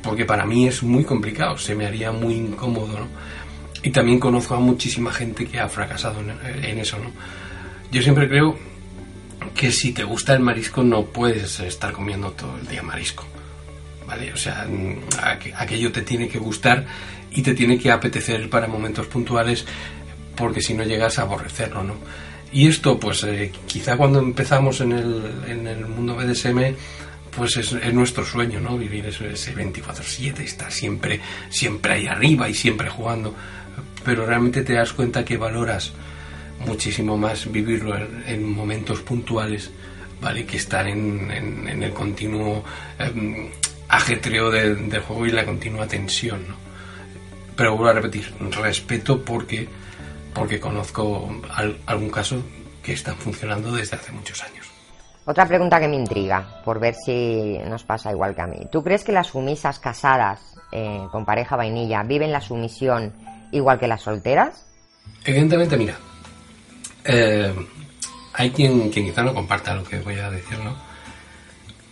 porque 0.02 0.24
para 0.24 0.44
mí 0.44 0.66
es 0.66 0.83
muy 0.83 1.04
complicado, 1.04 1.56
se 1.59 1.74
me 1.74 1.87
haría 1.87 2.12
muy 2.12 2.35
incómodo, 2.35 2.98
¿no? 2.98 3.09
Y 3.83 3.90
también 3.90 4.18
conozco 4.18 4.54
a 4.54 4.61
muchísima 4.61 5.11
gente 5.11 5.46
que 5.46 5.59
ha 5.59 5.68
fracasado 5.68 6.20
en, 6.20 6.78
eso, 6.78 6.98
¿no? 6.98 7.11
Yo 7.90 8.02
siempre 8.02 8.28
creo 8.28 8.59
que 9.55 9.70
si 9.72 9.92
te 9.92 10.05
gusta 10.05 10.35
el 10.35 10.40
marisco 10.40 10.83
no 10.83 11.05
puedes 11.07 11.61
estar 11.61 11.92
comiendo 11.92 12.31
todo 12.33 12.57
el 12.59 12.66
día 12.66 12.83
marisco, 12.83 13.24
¿vale? 14.07 14.33
O 14.33 14.37
sea, 14.37 14.66
aquello 15.57 15.92
te 15.92 16.03
tiene 16.03 16.29
que 16.29 16.38
gustar 16.38 16.87
y 17.31 17.42
te 17.42 17.55
tiene 17.55 17.79
que 17.79 17.90
apetecer 17.90 18.48
para 18.50 18.66
momentos 18.66 19.07
puntuales 19.07 19.64
porque 20.37 20.61
si 20.61 20.74
no 20.74 20.85
llegas 20.85 21.18
a 21.18 21.22
aborrecerlo, 21.22 21.85
¿no? 21.85 21.96
Y 22.53 22.66
esto, 22.66 22.98
pues 22.98 23.22
eh, 23.24 23.53
quizá 23.66 23.96
cuando 23.96 24.18
empezamos 24.18 24.81
en 24.81 24.92
el, 24.92 25.31
en 25.46 25.66
el 25.66 25.87
mundo 25.87 26.16
BDSM, 26.16 26.74
pues 27.37 27.57
es, 27.57 27.72
nuestro 27.92 28.24
sueño, 28.24 28.61
¿no? 28.61 28.76
Vivir 28.76 29.07
ese, 29.07 29.33
ese 29.33 29.55
24-7, 29.55 30.40
estar 30.40 30.72
siempre, 30.72 31.20
siempre 31.48 31.92
ahí 31.94 32.07
arriba 32.07 32.48
y 32.48 32.55
siempre 32.55 32.90
jugando. 32.90 33.35
Pero 34.05 34.26
realmente 34.26 34.62
te 34.62 34.72
das 34.72 34.92
cuenta 34.92 35.24
que 35.24 35.37
valoras 35.37 35.92
muchísimo 36.61 37.16
más 37.16 37.51
vivirlo 37.51 37.96
en, 38.27 38.53
momentos 38.53 39.01
puntuales, 39.01 39.70
¿vale? 40.20 40.44
Que 40.46 40.57
estar 40.57 40.87
en, 40.87 41.31
en, 41.31 41.83
el 41.83 41.92
continuo 41.92 42.62
em, 42.99 43.51
ajetreo 43.88 44.51
del 44.51 45.01
juego 45.01 45.27
y 45.27 45.31
la 45.33 45.44
continua 45.44 45.87
tensión, 45.87 46.46
¿no? 46.49 46.55
Pero 47.57 47.77
vuelvo 47.77 47.90
a 47.90 47.94
repetir, 47.94 48.33
respeto 48.62 49.23
porque 49.23 49.68
porque 50.33 50.61
conozco 50.61 51.29
algún 51.87 52.11
caso 52.11 52.42
que 52.83 52.92
están 52.92 53.16
funcionando 53.16 53.73
desde 53.73 53.96
hace 53.96 54.12
muchos 54.12 54.42
años. 54.42 54.66
Otra 55.25 55.46
pregunta 55.46 55.79
que 55.79 55.88
me 55.88 55.96
intriga, 55.96 56.62
por 56.64 56.81
ver 56.81 56.94
si 56.94 57.59
nos 57.66 57.85
pasa 57.85 58.11
igual 58.11 58.35
que 58.35 58.40
a 58.40 58.46
mí. 58.46 58.66
¿Tú 58.73 58.83
crees 58.83 59.05
que 59.05 59.12
las 59.12 59.29
sumisas 59.29 59.79
casadas 59.79 60.57
eh, 60.73 61.07
con 61.12 61.25
pareja 61.25 61.57
vainilla 61.57 62.03
viven 62.03 62.33
la 62.33 62.40
sumisión 62.40 63.12
igual 63.53 63.79
que 63.79 63.87
las 63.87 64.03
solteras? 64.03 64.66
Evidentemente, 65.25 65.77
mira, 65.77 65.96
eh, 67.05 67.55
hay 68.33 68.51
quien, 68.51 68.91
quizá 68.91 69.23
no 69.23 69.35
comparta 69.35 69.75
lo 69.75 69.85
que 69.85 69.99
voy 70.01 70.19
a 70.19 70.31
decir, 70.31 70.59
¿no? 70.59 70.77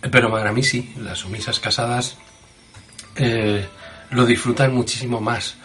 Pero 0.01 0.31
para 0.31 0.51
mí 0.51 0.63
sí, 0.63 0.93
las 0.97 1.19
sumisas 1.19 1.59
casadas 1.59 2.17
eh, 3.15 3.67
lo 4.11 4.25
disfrutan 4.25 4.73
muchísimo 4.73 5.19
más, 5.19 5.55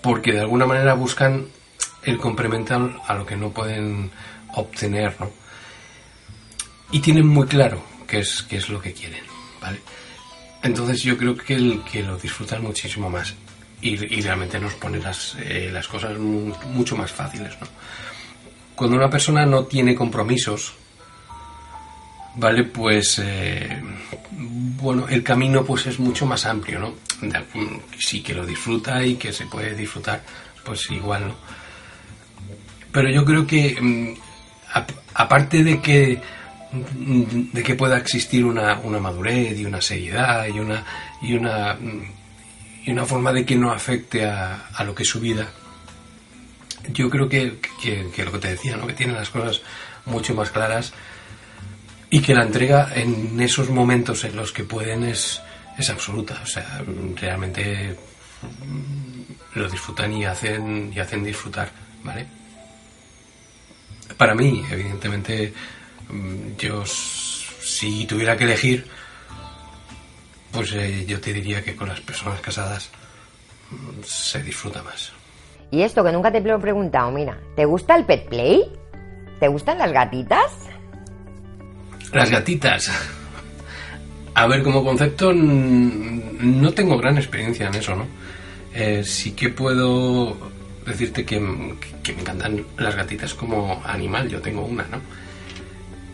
porque 0.00 0.32
de 0.32 0.40
alguna 0.40 0.66
manera 0.66 0.94
buscan 0.94 1.46
el 2.02 2.18
complementar 2.18 3.00
a 3.06 3.14
lo 3.14 3.26
que 3.26 3.36
no 3.36 3.50
pueden 3.50 4.10
obtener, 4.54 5.14
¿no? 5.20 5.30
Y 6.90 7.00
tienen 7.00 7.26
muy 7.26 7.46
claro 7.46 7.82
qué 8.06 8.18
es, 8.20 8.68
lo 8.68 8.80
que 8.80 8.92
quieren, 8.92 9.24
¿vale? 9.60 9.80
Entonces 10.62 11.02
yo 11.02 11.16
creo 11.16 11.36
que, 11.36 11.58
lo 12.02 12.16
disfrutan 12.18 12.62
muchísimo 12.62 13.10
más 13.10 13.34
y, 13.80 13.96
realmente 14.22 14.58
nos 14.58 14.74
pone 14.74 14.98
las, 14.98 15.36
eh, 15.40 15.70
las 15.72 15.88
cosas 15.88 16.18
mucho 16.18 16.96
más 16.96 17.10
fáciles, 17.10 17.56
¿no? 17.60 17.66
Cuando 18.82 18.96
una 18.96 19.10
persona 19.10 19.46
no 19.46 19.62
tiene 19.66 19.94
compromisos, 19.94 20.72
¿vale? 22.34 22.64
Pues, 22.64 23.20
eh, 23.22 23.80
bueno, 24.32 25.06
el 25.08 25.22
camino 25.22 25.64
pues 25.64 25.86
es 25.86 26.00
mucho 26.00 26.26
más 26.26 26.44
amplio, 26.46 26.80
¿no? 26.80 26.94
Sí 27.96 28.24
que 28.24 28.34
lo 28.34 28.44
disfruta 28.44 29.00
y 29.04 29.14
que 29.14 29.32
se 29.32 29.46
puede 29.46 29.76
disfrutar, 29.76 30.24
pues 30.64 30.90
igual, 30.90 31.28
¿no? 31.28 31.36
Pero 32.90 33.08
yo 33.08 33.24
creo 33.24 33.46
que, 33.46 33.78
mm, 33.80 34.14
aparte 35.14 35.62
de 35.62 35.80
que 35.80 36.20
de 37.52 37.62
que 37.62 37.76
pueda 37.76 37.98
existir 37.98 38.44
una, 38.44 38.80
una 38.80 38.98
madurez 38.98 39.56
y 39.60 39.64
una 39.64 39.80
seriedad 39.80 40.44
y 40.48 40.58
una, 40.58 40.84
y 41.22 41.34
una, 41.34 41.78
y 42.84 42.90
una 42.90 43.06
forma 43.06 43.32
de 43.32 43.46
que 43.46 43.54
no 43.54 43.70
afecte 43.70 44.26
a, 44.26 44.70
a 44.74 44.82
lo 44.82 44.92
que 44.92 45.04
es 45.04 45.08
su 45.08 45.20
vida. 45.20 45.52
Yo 46.88 47.08
creo 47.08 47.28
que, 47.28 47.58
que, 47.80 48.24
lo 48.24 48.32
que 48.32 48.38
te 48.38 48.48
decía, 48.48 48.76
¿no? 48.76 48.86
que 48.86 48.92
tiene 48.92 49.12
las 49.12 49.30
cosas 49.30 49.62
mucho 50.04 50.34
más 50.34 50.50
claras 50.50 50.92
y 52.10 52.20
que 52.20 52.34
la 52.34 52.42
entrega 52.42 52.92
en 52.94 53.40
esos 53.40 53.70
momentos 53.70 54.24
en 54.24 54.36
los 54.36 54.52
que 54.52 54.64
pueden 54.64 55.04
es, 55.04 55.40
es 55.78 55.90
absoluta. 55.90 56.40
O 56.42 56.46
sea, 56.46 56.82
realmente 57.16 57.96
lo 59.54 59.68
disfrutan 59.68 60.12
y 60.12 60.24
hacen, 60.24 60.92
y 60.94 60.98
hacen 60.98 61.24
disfrutar, 61.24 61.70
¿vale? 62.02 62.26
Para 64.16 64.34
mí, 64.34 64.64
evidentemente, 64.70 65.52
mm, 66.08 66.56
yo 66.58 66.84
si 66.86 68.06
tuviera 68.06 68.36
que 68.36 68.44
elegir, 68.44 68.86
pues 70.50 70.72
eh, 70.72 71.06
yo 71.06 71.20
te 71.20 71.32
diría 71.32 71.64
que 71.64 71.74
con 71.74 71.88
las 71.88 72.00
personas 72.00 72.40
casadas 72.40 72.90
mm, 73.70 74.02
se 74.04 74.42
disfruta 74.42 74.82
más. 74.82 75.12
Y 75.72 75.82
esto 75.82 76.04
que 76.04 76.12
nunca 76.12 76.30
te 76.30 76.40
lo 76.42 76.56
he 76.56 76.58
preguntado, 76.58 77.10
mira, 77.10 77.38
¿te 77.56 77.64
gusta 77.64 77.96
el 77.96 78.04
pet 78.04 78.28
play? 78.28 78.70
¿Te 79.40 79.48
gustan 79.48 79.78
las 79.78 79.90
gatitas? 79.90 80.68
Las 82.12 82.30
gatitas. 82.30 82.92
A 84.34 84.46
ver, 84.46 84.62
como 84.62 84.84
concepto 84.84 85.32
no 85.32 86.72
tengo 86.72 86.98
gran 86.98 87.16
experiencia 87.16 87.68
en 87.68 87.74
eso, 87.74 87.96
¿no? 87.96 88.06
Eh, 88.74 89.02
sí 89.02 89.32
que 89.32 89.48
puedo 89.48 90.36
decirte 90.86 91.24
que, 91.24 91.40
que, 92.02 92.12
me 92.12 92.20
encantan 92.20 92.64
las 92.76 92.94
gatitas 92.94 93.32
como 93.32 93.82
animal, 93.86 94.28
yo 94.28 94.42
tengo 94.42 94.66
una, 94.66 94.84
¿no? 94.84 95.00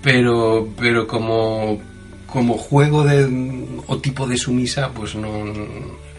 Pero, 0.02 0.68
pero 0.78 1.08
como, 1.08 1.80
como 2.30 2.56
juego 2.56 3.04
de, 3.04 3.80
o 3.86 3.98
tipo 3.98 4.26
de 4.26 4.36
sumisa, 4.36 4.90
pues 4.92 5.14
no, 5.14 5.44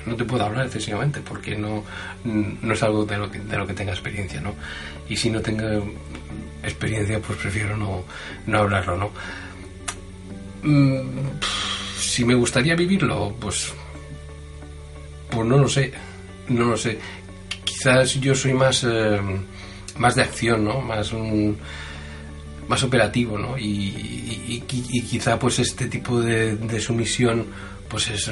no 0.05 0.15
te 0.15 0.25
puedo 0.25 0.43
hablar 0.43 0.65
excesivamente 0.65 1.21
porque 1.21 1.55
no, 1.55 1.83
no 2.23 2.73
es 2.73 2.83
algo 2.83 3.05
de 3.05 3.17
lo, 3.17 3.31
que, 3.31 3.39
de 3.39 3.57
lo 3.57 3.65
que 3.65 3.73
tenga 3.73 3.93
experiencia, 3.93 4.41
¿no? 4.41 4.53
Y 5.07 5.15
si 5.15 5.29
no 5.29 5.39
tengo 5.41 5.65
experiencia, 6.63 7.19
pues 7.19 7.37
prefiero 7.39 7.77
no, 7.77 8.03
no 8.47 8.59
hablarlo, 8.59 8.97
¿no? 8.97 9.11
Mm, 10.63 11.29
si 11.97 12.25
me 12.25 12.35
gustaría 12.35 12.75
vivirlo, 12.75 13.35
pues, 13.39 13.73
pues 15.29 15.47
no 15.47 15.57
lo 15.57 15.69
sé 15.69 15.93
no 16.49 16.65
lo 16.65 16.77
sé. 16.77 16.97
Quizás 17.63 18.15
yo 18.15 18.35
soy 18.35 18.53
más, 18.53 18.83
eh, 18.83 19.19
más 19.97 20.15
de 20.15 20.23
acción, 20.23 20.65
¿no? 20.65 20.81
Más 20.81 21.13
un, 21.13 21.57
más 22.69 22.83
operativo, 22.83 23.37
¿no? 23.37 23.57
Y, 23.57 24.63
quizá 25.09 25.39
pues 25.39 25.57
este 25.59 25.87
tipo 25.87 26.21
de, 26.21 26.79
sumisión 26.79 27.47
pues 27.89 28.09
es 28.09 28.31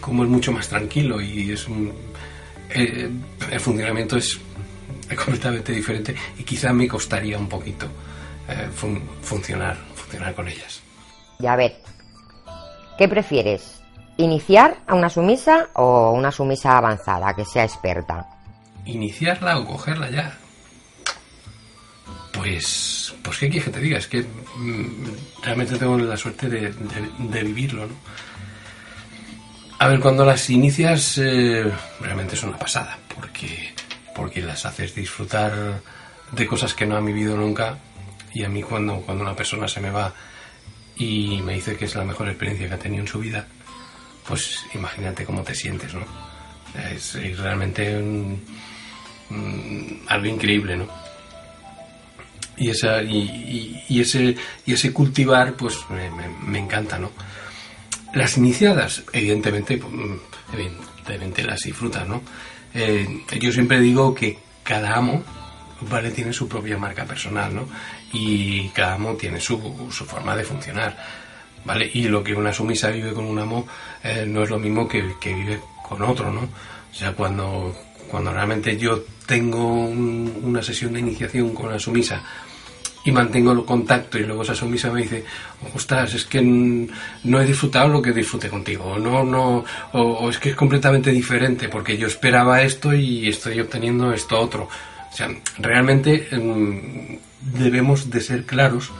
como 0.00 0.22
es 0.22 0.28
mucho 0.28 0.52
más 0.52 0.68
tranquilo 0.68 1.20
y 1.20 1.50
es 1.50 1.66
un, 1.66 1.90
eh, 2.68 3.10
el 3.50 3.60
funcionamiento 3.60 4.18
es 4.18 4.38
completamente 5.16 5.72
diferente 5.72 6.14
y 6.38 6.44
quizá 6.44 6.72
me 6.74 6.86
costaría 6.86 7.38
un 7.38 7.48
poquito 7.48 7.86
eh, 8.48 8.68
funcionar 9.22 9.76
funcionar 9.94 10.34
con 10.34 10.46
ellas. 10.46 10.82
Ya 11.38 11.56
ver, 11.56 11.76
¿qué 12.98 13.08
prefieres? 13.08 13.80
¿Iniciar 14.18 14.76
a 14.86 14.94
una 14.94 15.08
sumisa 15.08 15.68
o 15.72 16.10
una 16.10 16.30
sumisa 16.30 16.76
avanzada 16.76 17.34
que 17.34 17.46
sea 17.46 17.64
experta? 17.64 18.28
¿Iniciarla 18.84 19.58
o 19.58 19.64
cogerla 19.64 20.10
ya? 20.10 20.38
Pues, 22.44 23.14
pues 23.22 23.38
qué 23.38 23.48
quieres 23.48 23.64
que 23.64 23.70
te 23.70 23.80
diga, 23.80 23.96
es 23.96 24.06
que 24.06 24.20
mm, 24.20 25.42
realmente 25.42 25.78
tengo 25.78 25.96
la 25.96 26.14
suerte 26.14 26.50
de, 26.50 27.42
vivirlo, 27.42 27.86
¿no? 27.86 27.94
A 29.78 29.88
ver, 29.88 29.98
cuando 29.98 30.26
las 30.26 30.50
inicias 30.50 31.16
eh, 31.16 31.64
realmente 32.00 32.34
es 32.34 32.42
una 32.42 32.58
pasada, 32.58 32.98
porque, 33.14 33.72
porque 34.14 34.42
las 34.42 34.66
haces 34.66 34.94
disfrutar 34.94 35.80
de 36.32 36.46
cosas 36.46 36.74
que 36.74 36.84
no 36.84 36.98
han 36.98 37.06
vivido 37.06 37.34
nunca 37.34 37.78
y 38.34 38.44
a 38.44 38.50
mí 38.50 38.62
cuando, 38.62 38.96
cuando 39.00 39.24
una 39.24 39.34
persona 39.34 39.66
se 39.66 39.80
me 39.80 39.90
va 39.90 40.12
y 40.96 41.40
me 41.40 41.54
dice 41.54 41.78
que 41.78 41.86
es 41.86 41.94
la 41.94 42.04
mejor 42.04 42.28
experiencia 42.28 42.68
que 42.68 42.74
ha 42.74 42.78
tenido 42.78 43.04
en 43.04 43.08
su 43.08 43.20
vida, 43.20 43.46
pues 44.28 44.66
imagínate 44.74 45.24
cómo 45.24 45.42
te 45.42 45.54
sientes, 45.54 45.94
¿no? 45.94 46.04
Es, 46.92 47.14
realmente 47.38 47.96
algo 50.08 50.26
increíble, 50.26 50.76
¿no? 50.76 51.03
Y, 52.56 52.70
esa, 52.70 53.02
y, 53.02 54.00
ese, 54.00 54.36
y 54.64 54.72
ese 54.72 54.92
cultivar, 54.92 55.54
pues 55.54 55.78
me, 56.46 56.58
encanta, 56.58 56.98
¿no? 56.98 57.10
Las 58.12 58.36
iniciadas, 58.36 59.02
evidentemente, 59.12 59.76
pues, 59.76 59.92
evidentemente 60.52 61.42
las 61.42 61.60
disfrutas, 61.60 62.06
¿no? 62.06 62.22
Eh, 62.72 63.24
yo 63.40 63.50
siempre 63.50 63.80
digo 63.80 64.14
que 64.14 64.38
cada 64.62 64.96
amo, 64.96 65.24
¿vale? 65.90 66.10
Tiene 66.12 66.32
su 66.32 66.48
propia 66.48 66.78
marca 66.78 67.04
personal, 67.04 67.54
¿no? 67.54 67.66
Y 68.12 68.68
cada 68.68 68.94
amo 68.94 69.14
tiene 69.14 69.40
su, 69.40 69.88
su 69.90 70.04
forma 70.04 70.36
de 70.36 70.44
funcionar 70.44 70.96
¿vale? 71.64 71.90
Y 71.92 72.08
lo 72.08 72.22
que 72.22 72.34
una 72.34 72.52
sumisa 72.52 72.90
vive 72.90 73.12
con 73.12 73.24
un 73.24 73.38
amo 73.38 73.66
eh, 74.02 74.24
no 74.26 74.42
es 74.42 74.50
lo 74.50 74.58
mismo 74.58 74.86
que, 74.86 75.02
vive 75.24 75.60
con 75.82 76.02
otro, 76.02 76.30
¿no? 76.30 76.42
O 76.42 76.94
sea, 76.94 77.12
cuando, 77.12 77.74
cuando 78.10 78.32
realmente 78.32 78.76
yo 78.76 79.04
tengo 79.26 79.86
una 79.86 80.62
sesión 80.62 80.92
de 80.92 81.00
iniciación 81.00 81.54
con 81.54 81.70
la 81.70 81.78
sumisa 81.78 82.22
y 83.04 83.12
mantengo 83.12 83.52
el 83.52 83.64
contacto 83.64 84.18
y 84.18 84.24
luego 84.24 84.42
esa 84.42 84.54
sumisa 84.54 84.90
me 84.90 85.02
dice, 85.02 85.24
ostras, 85.74 86.14
es 86.14 86.24
que 86.24 86.40
no 86.40 87.40
he 87.40 87.44
disfrutado 87.44 87.88
lo 87.88 88.00
que 88.00 88.12
disfruté 88.12 88.48
contigo, 88.48 88.84
o 88.84 88.98
no, 88.98 89.22
no, 89.22 89.64
o, 89.92 90.30
es 90.30 90.38
que 90.38 90.50
es 90.50 90.56
completamente 90.56 91.10
diferente 91.10 91.68
porque 91.68 91.98
yo 91.98 92.06
esperaba 92.06 92.62
esto 92.62 92.94
y 92.94 93.28
estoy 93.28 93.60
obteniendo 93.60 94.12
esto 94.12 94.40
otro. 94.40 94.68
O 95.12 95.16
sea, 95.16 95.28
realmente 95.58 96.28
em, 96.30 97.18
debemos 97.40 98.08
de 98.08 98.20
ser 98.20 98.46
claros 98.46 98.90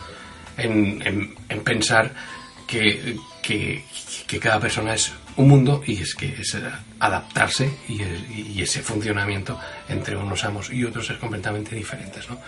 en, 0.59 1.03
en 1.49 1.61
pensar 1.61 2.13
que, 2.67 3.17
que, 3.43 4.39
cada 4.41 4.61
persona 4.61 4.95
es 4.95 5.13
un 5.37 5.49
mundo 5.49 5.83
y 5.87 6.01
es 6.01 6.15
que 6.15 6.27
es 6.27 6.57
adaptarse 6.99 7.71
y, 7.89 8.61
ese 8.61 8.83
funcionamiento 8.83 9.59
entre 9.89 10.17
unos 10.17 10.45
amos 10.45 10.71
y 10.71 10.85
otros 10.85 11.11
es 11.11 11.19
completamente 11.19 11.75
diferentes. 11.75 12.29
¿no? 12.31 12.39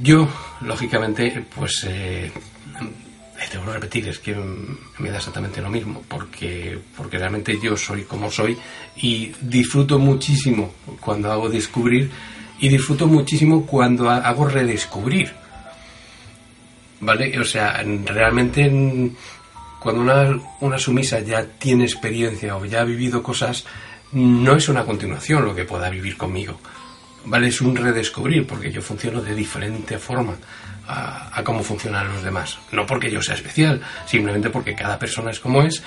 Yo, 0.00 0.28
lógicamente, 0.60 1.44
pues 1.54 1.86
eh, 1.88 2.30
tengo 3.50 3.64
que 3.66 3.72
repetir, 3.72 4.08
es 4.08 4.18
que 4.18 4.36
me 4.98 5.10
da 5.10 5.16
exactamente 5.16 5.60
lo 5.60 5.70
mismo, 5.70 6.02
porque, 6.06 6.78
porque 6.96 7.18
realmente 7.18 7.58
yo 7.60 7.76
soy 7.76 8.04
como 8.04 8.30
soy 8.30 8.56
y 8.96 9.32
disfruto 9.40 9.98
muchísimo 9.98 10.74
cuando 11.00 11.32
hago 11.32 11.48
descubrir 11.48 12.10
y 12.60 12.68
disfruto 12.68 13.06
muchísimo 13.06 13.66
cuando 13.66 14.08
hago 14.10 14.46
redescubrir. 14.46 15.32
¿vale? 17.00 17.38
O 17.38 17.44
sea, 17.44 17.82
realmente 17.82 18.70
cuando 19.80 20.02
una, 20.02 20.38
una 20.60 20.78
sumisa 20.78 21.20
ya 21.20 21.44
tiene 21.44 21.84
experiencia 21.84 22.56
o 22.56 22.64
ya 22.64 22.82
ha 22.82 22.84
vivido 22.84 23.22
cosas, 23.22 23.64
no 24.12 24.56
es 24.56 24.68
una 24.68 24.84
continuación 24.84 25.44
lo 25.44 25.54
que 25.54 25.64
pueda 25.64 25.88
vivir 25.90 26.16
conmigo, 26.16 26.60
¿vale? 27.24 27.48
Es 27.48 27.60
un 27.60 27.74
redescubrir, 27.74 28.46
porque 28.46 28.70
yo 28.70 28.82
funciono 28.82 29.20
de 29.20 29.34
diferente 29.34 29.98
forma 29.98 30.36
a, 30.86 31.42
cómo 31.44 31.62
funcionan 31.62 32.12
los 32.12 32.22
demás. 32.22 32.58
No 32.72 32.86
porque 32.86 33.10
yo 33.10 33.22
sea 33.22 33.34
especial, 33.34 33.80
simplemente 34.06 34.50
porque 34.50 34.74
cada 34.74 34.98
persona 34.98 35.30
es 35.30 35.40
como 35.40 35.62
es 35.62 35.82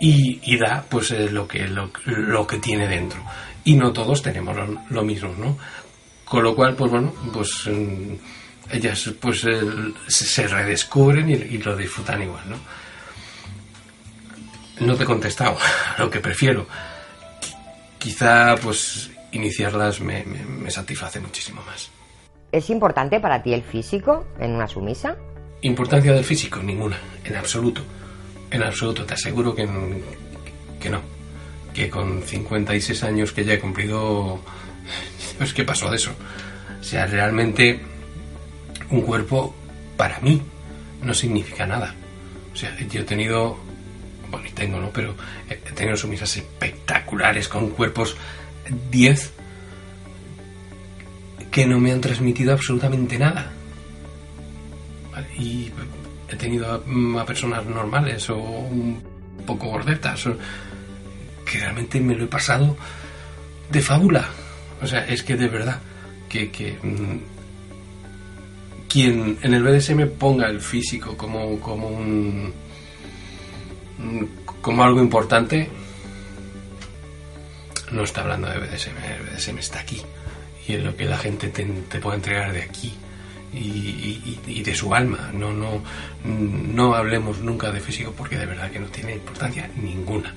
y, 0.00 0.56
da 0.56 0.84
pues 0.88 1.10
eh, 1.10 1.28
lo, 1.30 1.46
que, 1.46 1.68
lo, 1.68 2.46
que 2.46 2.58
tiene 2.58 2.88
dentro. 2.88 3.22
Y 3.64 3.74
no 3.74 3.92
todos 3.92 4.22
tenemos 4.22 4.56
lo, 4.56 4.82
lo 4.88 5.02
mismo, 5.02 5.34
¿no? 5.38 5.56
Con 6.24 6.42
lo 6.42 6.54
cual, 6.54 6.74
pues 6.74 6.90
bueno, 6.90 7.12
pues 7.32 7.66
mm, 7.66 8.14
ellas 8.72 9.10
pues 9.20 9.44
se 10.06 10.48
redescubren 10.48 11.28
y, 11.28 11.58
lo 11.58 11.76
disfrutan 11.76 12.22
igual, 12.22 12.48
¿no? 12.48 12.56
No 14.80 14.96
te 14.96 15.04
he 15.04 15.06
contestado 15.06 15.56
lo 15.98 16.10
que 16.10 16.20
prefiero. 16.20 16.66
Quizá 17.98 18.54
pues 18.56 19.10
iniciarlas 19.32 20.00
me, 20.00 20.24
satisface 20.70 21.20
muchísimo 21.20 21.62
más. 21.62 21.90
¿Es 22.52 22.70
importante 22.70 23.20
para 23.20 23.42
ti 23.42 23.52
el 23.52 23.62
físico 23.62 24.26
en 24.40 24.52
una 24.52 24.66
sumisa? 24.66 25.16
Importancia 25.62 26.12
del 26.12 26.24
físico, 26.24 26.60
ninguna, 26.62 26.98
en 27.24 27.36
absoluto. 27.36 27.82
En 28.50 28.62
absoluto, 28.62 29.04
te 29.04 29.14
aseguro 29.14 29.54
que, 29.54 29.68
que 30.80 30.90
no. 30.90 31.00
Que 31.72 31.88
con 31.88 32.22
56 32.22 33.04
años 33.04 33.32
que 33.32 33.44
ya 33.44 33.52
he 33.52 33.60
cumplido, 33.60 34.40
pues 35.38 35.54
¿qué 35.54 35.62
pasó 35.62 35.90
de 35.90 35.96
eso? 35.96 36.12
O 36.80 36.82
sea, 36.82 37.06
realmente 37.06 37.78
un 38.90 39.02
cuerpo 39.02 39.54
para 39.96 40.18
mí 40.20 40.42
no 41.02 41.14
significa 41.14 41.66
nada. 41.66 41.94
O 42.52 42.56
sea, 42.56 42.76
yo 42.88 43.00
he 43.00 43.04
tenido, 43.04 43.58
bueno, 44.30 44.46
y 44.46 44.50
tengo, 44.50 44.80
¿no? 44.80 44.90
Pero 44.90 45.14
he 45.48 45.56
tenido 45.56 45.96
sumisas 45.96 46.36
espectaculares 46.36 47.48
con 47.48 47.70
cuerpos 47.70 48.16
10 48.90 49.32
que 51.50 51.66
no 51.66 51.80
me 51.80 51.92
han 51.92 52.00
transmitido 52.00 52.52
absolutamente 52.52 53.18
nada. 53.18 53.50
Y 55.38 55.70
he 56.28 56.36
tenido 56.36 56.82
a, 57.18 57.26
personas 57.26 57.66
normales 57.66 58.30
o 58.30 58.38
un 58.38 59.02
poco 59.46 59.68
gordetas, 59.68 60.28
que 61.44 61.58
realmente 61.58 62.00
me 62.00 62.14
lo 62.14 62.24
he 62.24 62.28
pasado 62.28 62.76
de 63.70 63.80
fábula. 63.80 64.28
O 64.80 64.86
sea, 64.86 65.04
es 65.06 65.22
que 65.22 65.36
de 65.36 65.48
verdad, 65.48 65.80
que, 66.28 66.78
mm, 66.82 67.18
quien 68.88 69.38
en 69.42 69.54
el 69.54 69.62
BDSM 69.62 70.08
ponga 70.18 70.48
el 70.48 70.60
físico 70.60 71.16
como, 71.16 71.58
como 71.60 71.88
un 71.88 72.52
como 74.60 74.82
algo 74.82 75.00
importante, 75.00 75.70
no 77.90 78.04
está 78.04 78.22
hablando 78.22 78.48
de 78.48 78.58
BDSM, 78.58 78.96
el 79.04 79.22
BDSM 79.36 79.58
está 79.58 79.80
aquí. 79.80 80.02
Y 80.66 80.74
es 80.74 80.84
lo 80.84 80.94
que 80.94 81.04
la 81.04 81.18
gente 81.18 81.48
te, 81.48 81.64
puede 81.98 82.16
entregar 82.16 82.52
de 82.52 82.62
aquí 82.62 82.94
y, 83.52 84.62
de 84.62 84.74
su 84.74 84.94
alma. 84.94 85.30
No, 85.32 85.52
no, 85.52 85.82
no 86.24 86.94
hablemos 86.94 87.40
nunca 87.40 87.72
de 87.72 87.80
físico 87.80 88.14
porque 88.16 88.38
de 88.38 88.46
verdad 88.46 88.70
que 88.70 88.78
no 88.78 88.86
tiene 88.86 89.14
importancia 89.14 89.68
ninguna. 89.76 90.32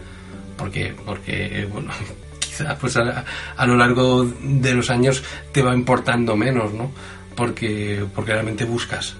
Porque, 0.58 0.95
porque 1.06 1.67
bueno, 1.71 1.91
quizá 2.39 2.78
pues 2.78 2.97
a, 2.97 3.65
lo 3.65 3.76
largo 3.76 4.26
de 4.26 4.73
los 4.73 4.89
años 4.89 5.23
te 5.52 5.62
va 5.62 5.76
importando 5.76 6.36
menos, 6.36 6.73
¿no? 6.73 6.91
Porque, 7.36 8.06
porque 8.13 8.34
realmente 8.34 8.65
buscas 8.65 9.15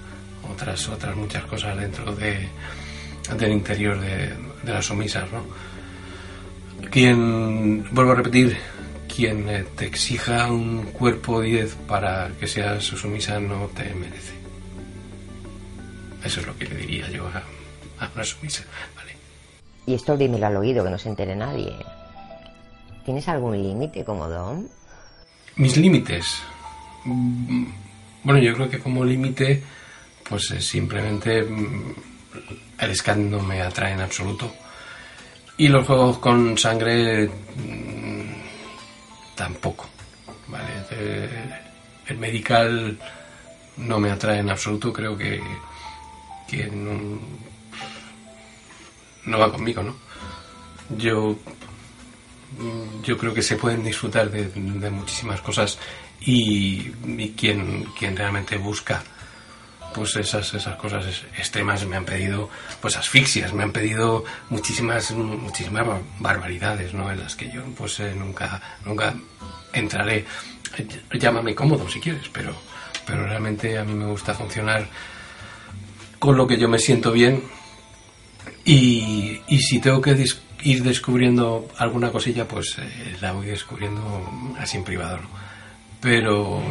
otras, 0.51 0.88
otras 0.89 1.15
muchas 1.15 1.43
cosas 1.45 1.77
dentro 1.77 2.15
de, 2.15 2.47
del 3.38 3.52
interior 3.52 4.00
de, 4.00 4.34
de 4.64 4.74
las 4.74 4.86
sumisas, 4.86 5.32
¿no? 5.32 5.44
Quien, 6.90 7.84
vuelvo 7.92 8.12
a 8.12 8.16
repetir, 8.16 8.58
quien 9.14 9.48
eh, 9.50 9.66
te 9.76 9.86
exija 9.86 10.52
un 10.52 10.84
cuerpo 10.92 11.42
10 11.42 11.76
para 11.88 12.32
que 12.40 12.48
seas 12.48 12.84
sumisa 12.84 13.40
no 13.40 13.68
te 13.68 13.94
merece. 13.94 14.34
Eso 16.24 16.40
es 16.40 16.48
lo 16.48 16.58
que 16.58 16.66
le 16.66 16.78
diría 16.78 17.10
yo 17.10 17.28
a, 17.28 18.10
una 18.14 18.24
sumisa, 18.24 18.64
¿vale? 18.96 19.14
Y 19.86 19.94
esto 19.94 20.18
dímelo 20.18 20.48
al 20.48 20.58
oído, 20.58 20.84
que 20.84 20.90
no 20.90 20.98
se 20.98 21.10
entere 21.10 21.36
nadie. 21.36 21.74
¿Tienes 23.06 23.28
algún 23.28 23.62
límite 23.62 24.04
como 24.04 24.30
Dom? 24.30 24.68
Mis 25.58 25.78
límites. 25.78 26.42
Bueno, 27.06 28.40
yo 28.40 28.54
creo 28.56 28.70
que 28.70 28.80
como 28.80 29.04
límite, 29.04 29.62
pues 30.28 30.54
simplemente 30.60 31.44
mm, 31.44 31.94
el 32.86 32.96
scan 32.96 33.30
no 33.30 33.39
me 33.39 33.62
atrae 33.62 33.93
en 33.93 34.02
absoluto. 34.02 34.52
Y 35.58 35.67
los 35.67 35.86
juegos 35.86 36.17
con 36.19 36.58
sangre 36.58 37.28
mm, 37.28 38.34
tampoco. 39.36 39.89
¿vale? 40.48 40.74
el 42.08 42.17
medical 42.17 42.98
no 43.78 44.00
me 44.00 44.12
atrae 44.12 44.39
en 44.39 44.50
absoluto, 44.50 44.91
creo 44.93 45.17
que, 45.17 45.41
que 46.48 46.67
no, 46.67 47.19
va 49.39 49.52
conmigo, 49.52 49.82
¿no? 49.84 49.96
Yo, 50.98 51.38
yo 53.04 53.17
creo 53.17 53.34
que 53.34 53.41
se 53.41 53.56
pueden 53.56 53.84
disfrutar 53.84 54.30
de, 54.30 54.89
muchísimas 54.91 55.41
cosas 55.41 55.80
y, 56.22 56.91
y 57.06 57.34
quien, 57.36 57.86
quien 57.98 58.15
realmente 58.15 58.58
busca 58.58 59.02
pues 59.93 60.15
esas, 60.15 60.53
esas 60.53 60.75
cosas 60.75 61.06
extremas 61.38 61.86
me 61.86 61.95
han 61.95 62.06
pedido 62.06 62.49
pues 62.82 62.97
asfixias, 62.97 63.53
me 63.53 63.63
han 63.63 63.71
pedido 63.71 64.23
muchísimas, 64.49 65.12
muchísimas 65.12 65.88
barbaridades, 66.19 66.93
¿no? 66.93 67.12
En 67.12 67.19
las 67.19 67.36
que 67.36 67.51
yo 67.51 67.63
pues 67.77 67.99
eh, 67.99 68.13
nunca, 68.15 68.62
nunca 68.86 69.13
entraré. 69.71 70.25
Llámame 71.13 71.53
cómodo 71.53 71.88
si 71.88 71.99
quieres, 71.99 72.29
pero, 72.29 72.53
pero 73.06 73.25
realmente 73.25 73.77
a 73.77 73.84
mí 73.84 73.93
me 73.93 74.06
gusta 74.06 74.34
funcionar 74.34 74.88
con 76.19 76.36
lo 76.36 76.47
que 76.47 76.58
yo 76.58 76.67
me 76.67 76.79
siento 76.79 77.12
bien 77.12 77.43
y, 78.65 79.41
y 79.47 79.60
si 79.60 79.79
tengo 79.79 80.01
que 80.01 80.25
ir 80.63 80.84
descubriendo 80.84 81.67
alguna 81.77 82.12
cosilla, 82.12 82.47
pues 82.47 82.77
eh, 82.79 83.17
la 83.21 83.34
voy 83.34 83.47
descubriendo 83.47 84.01
así 84.58 84.77
en 84.77 84.84
privado, 84.84 85.19
Pero, 85.99 86.62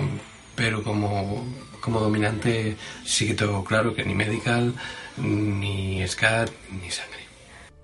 pero 0.54 0.82
como 0.82 1.44
como 1.82 2.00
dominante 2.00 2.76
sí 3.04 3.26
que 3.26 3.34
tengo 3.34 3.62
claro 3.64 3.94
que 3.94 4.04
ni 4.04 4.14
medical, 4.14 4.72
ni 5.18 6.06
SCAR, 6.06 6.48
ni 6.70 6.90
sangre. 6.90 7.20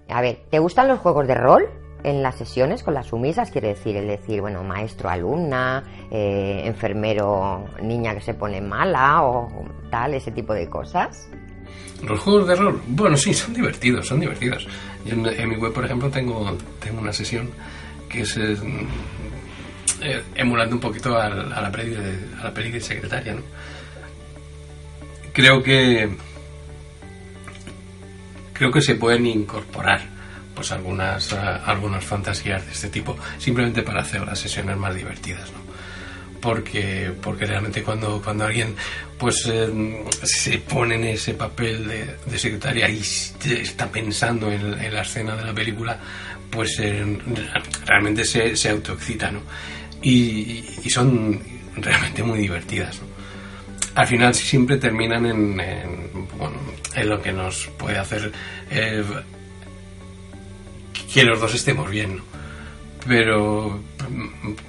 A 0.09 0.23
ver, 0.23 0.41
¿te 0.51 0.59
gustan 0.59 0.89
los 0.89 1.01
juegos 1.01 1.27
de 1.27 1.35
rol? 1.35 1.69
en 2.05 2.23
las 2.23 2.37
sesiones 2.37 2.83
con 2.83 2.95
las 2.95 3.09
sumisas, 3.09 3.51
quiere 3.51 3.69
decir, 3.69 3.97
el 3.97 4.07
decir, 4.07 4.41
bueno, 4.41 4.63
maestro, 4.63 5.11
alumna, 5.11 5.83
eh, 6.11 6.63
enfermero, 6.65 7.67
niña 7.83 8.15
que 8.15 8.21
se 8.21 8.35
pone 8.35 8.61
mala 8.61 9.25
o 9.25 9.67
tal, 9.91 10.15
ese 10.15 10.31
tipo 10.31 10.55
de 10.55 10.69
cosas. 10.69 11.29
Los 12.03 12.21
juegos 12.21 12.47
de 12.47 12.55
rol, 12.55 12.81
bueno, 12.87 13.17
sí, 13.17 13.35
son 13.35 13.53
divertidos, 13.53 14.07
son 14.07 14.21
divertidos. 14.21 14.69
en, 15.07 15.49
mi 15.49 15.57
web, 15.57 15.73
por 15.73 15.85
ejemplo, 15.85 16.09
tengo, 16.09 16.57
tengo 16.79 17.01
una 17.01 17.13
sesión 17.13 17.51
que 18.09 18.21
es 18.21 18.37
eh, 18.37 18.57
eh, 20.03 20.23
emulando 20.37 20.77
un 20.77 20.81
poquito 20.81 21.19
a, 21.19 21.29
la 21.29 21.73
peli 21.73 21.91
de, 21.91 22.19
a 22.41 22.45
la 22.45 22.55
peli 22.55 22.71
de 22.71 22.81
secretaria, 22.81 23.35
¿no? 23.35 23.43
Creo 25.39 25.63
que 25.63 26.09
creo 28.53 28.73
que 28.73 28.83
se 28.83 28.97
pueden 28.97 29.25
incorporar 29.25 30.01
pues 30.53 30.73
algunas 30.73 31.33
algunas 31.33 32.05
fantasías 32.05 32.67
de 32.67 32.73
este 32.73 32.89
tipo 32.89 33.17
simplemente 33.39 33.83
para 33.85 34.01
hacer 34.01 34.23
las 34.23 34.41
sesiones 34.41 34.77
más 34.77 34.93
divertidas 34.97 35.49
¿no? 35.53 35.59
porque 36.41 37.13
porque 37.23 37.47
realmente 37.47 37.85
cuando 37.85 38.21
cuando 38.21 38.47
alguien 38.47 38.75
pues 39.17 39.47
eh, 39.47 40.05
se 40.25 40.59
pone 40.59 40.97
en 40.97 41.05
ese 41.05 41.35
papel 41.35 41.87
de, 41.87 42.37
secretaria 42.37 42.89
y 42.89 42.99
está 42.99 43.87
pensando 43.93 44.51
en, 44.51 44.93
la 44.93 45.03
escena 45.03 45.37
de 45.37 45.45
la 45.45 45.55
película 45.55 46.01
pues 46.51 46.81
eh, 46.81 47.17
realmente 47.87 48.25
se, 48.25 48.57
se 48.57 48.71
autoexcita 48.71 49.31
¿no? 49.31 49.43
y, 50.03 50.65
son 50.91 51.41
realmente 51.77 52.25
muy 52.25 52.41
divertidas. 52.41 53.01
Al 53.99 54.07
final 54.07 54.33
siempre 54.33 54.77
terminan 54.77 55.27
en, 55.27 55.59
en, 55.59 57.09
lo 57.09 57.21
que 57.21 57.33
nos 57.33 57.67
puede 57.77 57.99
hacer 57.99 58.31
eh, 58.71 59.05
que 61.13 61.25
los 61.25 61.41
dos 61.41 61.53
estemos 61.57 61.91
bien. 61.91 62.21
Pero, 63.09 63.81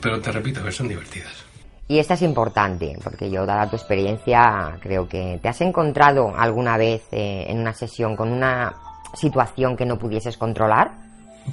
pero 0.01 0.19
te 0.19 0.31
repito 0.31 0.63
que 0.63 0.71
son 0.71 0.87
divertidas. 0.87 1.45
Y 1.87 1.99
esta 1.99 2.15
es 2.15 2.23
importante, 2.23 2.97
porque 3.03 3.29
yo, 3.29 3.45
dada 3.45 3.69
tu 3.69 3.75
experiencia, 3.75 4.79
creo 4.81 5.07
que 5.07 5.39
te 5.43 5.47
has 5.47 5.61
encontrado 5.61 6.35
alguna 6.35 6.77
vez 6.77 7.03
eh, 7.11 7.45
en 7.49 7.59
una 7.59 7.73
sesión 7.73 8.15
con 8.15 8.31
una 8.31 8.73
situación 9.13 9.77
que 9.77 9.85
no 9.85 9.99
pudieses 9.99 10.37
controlar. 10.37 10.91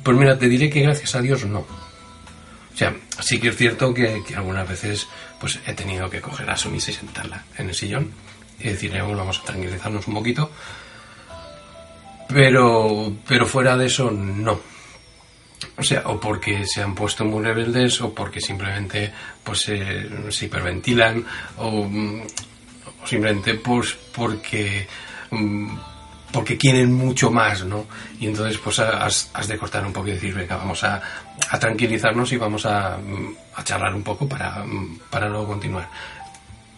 Pues 0.03 0.17
mira, 0.17 0.39
te 0.39 0.49
diré 0.49 0.71
que 0.71 0.81
gracias 0.81 1.15
a 1.15 1.21
Dios 1.21 1.45
no. 1.45 1.61
O 2.77 2.79
sea, 2.79 2.95
sí 3.21 3.41
que 3.41 3.49
es 3.49 3.57
cierto 3.57 3.95
que, 3.95 4.23
algunas 4.37 4.69
veces 4.69 5.09
pues 5.39 5.61
he 5.67 5.73
tenido 5.75 6.09
que 6.11 6.21
coger 6.21 6.49
a 6.51 6.57
Sumisa 6.57 6.91
y 6.91 6.95
sentarla 6.95 7.45
en 7.59 7.69
el 7.69 7.75
sillón 7.75 8.13
y 8.59 8.69
decirle, 8.69 9.03
vamos 9.03 9.41
a 9.41 9.45
tranquilizarnos 9.45 10.07
un 10.09 10.15
poquito. 10.15 10.51
Pero, 12.29 13.13
pero 13.27 13.47
fuera 13.47 13.77
de 13.77 13.87
eso, 13.87 14.11
no. 14.11 14.59
O 15.79 15.83
sea, 15.83 16.03
o 16.07 16.19
porque 16.19 16.67
se 16.67 16.83
han 16.83 16.95
puesto 16.95 17.25
muy 17.25 17.45
rebeldes 17.45 18.01
o 18.01 18.15
porque 18.15 18.41
simplemente 18.41 19.13
pues 19.45 19.61
se 19.61 20.45
hiperventilan 20.45 21.25
o, 21.59 21.89
o 23.03 23.07
simplemente 23.07 23.55
pues 23.55 23.97
porque 24.13 24.87
mm, 25.31 25.77
porque 26.33 26.57
quieren 26.57 26.93
mucho 26.93 27.31
más, 27.31 27.65
¿no? 27.65 27.87
Y 28.21 28.27
entonces 28.27 28.59
pues 28.59 28.79
has, 28.79 29.31
de 29.49 29.59
cortar 29.59 29.85
un 29.87 29.93
poco 29.93 30.09
y 30.09 30.13
decir, 30.13 30.35
venga, 30.35 30.57
vamos 30.57 30.83
a, 30.85 31.01
tranquilizarnos 31.59 32.33
y 32.33 32.37
vamos 32.37 32.67
a, 32.67 32.99
charlar 33.65 33.95
un 33.95 34.03
poco 34.03 34.29
para, 34.29 34.65
para 35.11 35.29
luego 35.29 35.47
continuar. 35.47 35.89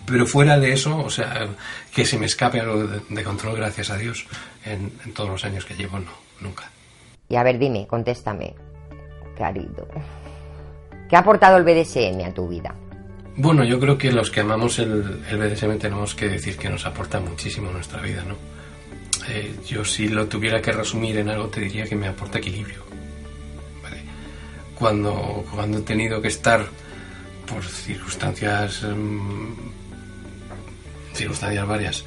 Pero 0.07 0.27
fuera 0.27 0.59
de 0.59 0.73
eso, 0.73 0.97
o 0.99 1.11
sea, 1.11 1.49
que 1.95 2.05
se 2.05 2.19
me 2.19 2.27
escape 2.27 2.61
algo 2.61 2.87
de, 2.87 3.25
control, 3.25 3.57
gracias 3.57 3.91
a 3.91 3.97
Dios, 3.97 4.27
en, 4.65 4.91
todos 5.15 5.29
los 5.29 5.45
años 5.45 5.65
que 5.65 5.75
llevo, 5.75 5.99
no, 5.99 6.13
nunca. 6.41 6.71
Y 7.29 7.37
a 7.37 7.43
ver, 7.43 7.59
dime, 7.59 7.87
contéstame, 7.87 8.55
querido. 9.37 9.87
¿Qué 11.11 11.17
ha 11.17 11.19
aportado 11.19 11.59
el 11.59 11.65
BDSM 11.65 12.25
a 12.27 12.33
tu 12.33 12.49
vida? 12.49 12.75
Bueno, 13.37 13.65
yo 13.65 13.79
creo 13.79 13.99
que 13.99 14.11
los 14.11 14.31
que 14.31 14.41
amamos 14.41 14.79
el, 14.79 15.23
el 15.31 15.37
BDSM 15.37 15.79
tenemos 15.79 16.15
que 16.15 16.29
decir 16.29 16.57
que 16.57 16.71
nos 16.71 16.87
aporta 16.87 17.21
muchísimo 17.21 17.69
a 17.69 17.73
nuestra 17.73 18.01
vida, 18.01 18.23
¿no? 18.27 18.58
Eh, 19.31 19.55
yo 19.67 19.85
si 19.85 20.09
lo 20.09 20.27
tuviera 20.27 20.63
que 20.63 20.73
resumir 20.73 21.19
en 21.19 21.29
algo 21.29 21.49
te 21.49 21.61
diría 21.61 21.85
que 21.85 21.95
me 21.95 22.09
aporta 22.09 22.39
equilibrio. 22.39 22.89
Cuando, 24.75 25.45
cuando 25.51 25.79
he 25.79 25.83
tenido 25.83 26.23
que 26.23 26.29
estar 26.29 26.65
por 27.47 27.65
circunstancias, 27.65 28.85
mm, 28.85 29.53
circunstancias 31.15 31.67
varias, 31.67 32.05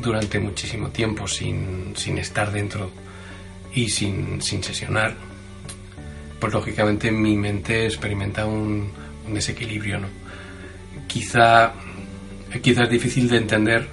durante 0.00 0.38
muchísimo 0.38 0.88
tiempo 0.90 1.26
sin, 1.26 1.92
estar 2.16 2.52
dentro 2.52 2.90
y 3.74 3.88
sin, 3.88 4.40
sesionar, 4.40 5.16
pues 6.38 6.52
lógicamente 6.52 7.10
mi 7.10 7.36
mente 7.36 7.86
experimenta 7.86 8.46
un, 8.46 8.92
desequilibrio. 9.28 9.98
¿no? 9.98 10.08
Quizá, 11.08 11.72
quizá 12.62 12.84
es 12.84 12.90
difícil 12.90 13.28
de 13.28 13.38
entender 13.38 13.88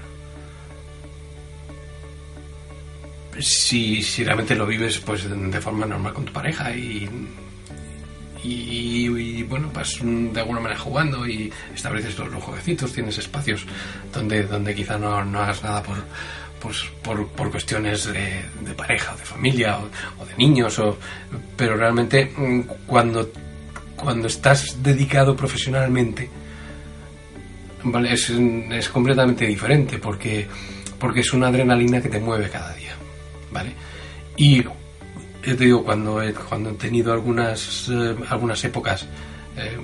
si, 3.39 4.01
si 4.01 4.23
realmente 4.23 4.55
lo 4.55 4.65
vives 4.65 4.99
pues 4.99 5.29
de 5.29 5.61
forma 5.61 5.85
normal 5.85 6.13
con 6.13 6.25
tu 6.25 6.33
pareja 6.33 6.75
y, 6.75 7.09
y, 8.43 9.43
bueno, 9.43 9.69
pues 9.73 9.99
de 10.01 10.39
alguna 10.39 10.59
manera 10.59 10.79
jugando 10.79 11.27
y 11.27 11.51
estableces 11.73 12.17
los, 12.17 12.31
los 12.31 12.43
jueguecitos, 12.43 12.93
tienes 12.93 13.17
espacios 13.17 13.65
donde, 14.11 14.43
donde 14.43 14.73
quizá 14.73 14.97
no, 14.97 15.23
no 15.23 15.41
hagas 15.41 15.63
nada 15.63 15.83
por, 15.83 15.97
pues, 16.59 16.83
por, 17.03 17.27
por 17.29 17.51
cuestiones 17.51 18.05
de, 18.05 18.43
de, 18.61 18.73
pareja 18.73 19.13
o 19.13 19.17
de 19.17 19.23
familia 19.23 19.77
o, 19.77 20.21
o, 20.21 20.25
de 20.25 20.35
niños, 20.37 20.79
o, 20.79 20.97
pero 21.55 21.77
realmente 21.77 22.31
mm, 22.35 22.61
cuando, 22.87 23.31
cuando 23.95 24.27
estás 24.27 24.81
dedicado 24.81 25.35
profesionalmente, 25.35 26.29
¿vale? 27.83 28.13
es, 28.13 28.29
es 28.29 28.89
completamente 28.89 29.45
diferente 29.45 29.99
porque, 29.99 30.47
porque 30.99 31.19
es 31.19 31.33
una 31.33 31.47
adrenalina 31.47 32.01
que 32.01 32.09
te 32.09 32.19
mueve 32.19 32.49
cada 32.49 32.73
día. 32.73 32.95
¿Vale? 33.51 33.73
Y 34.37 34.63
yo 34.63 34.71
te 35.41 35.65
digo, 35.65 35.83
cuando 35.83 36.21
he, 36.21 36.33
cuando 36.33 36.69
he 36.69 36.73
tenido 36.73 37.13
algunas, 37.13 37.89
eh, 37.89 38.15
algunas 38.29 38.63
épocas 38.63 39.07
eh, 39.57 39.77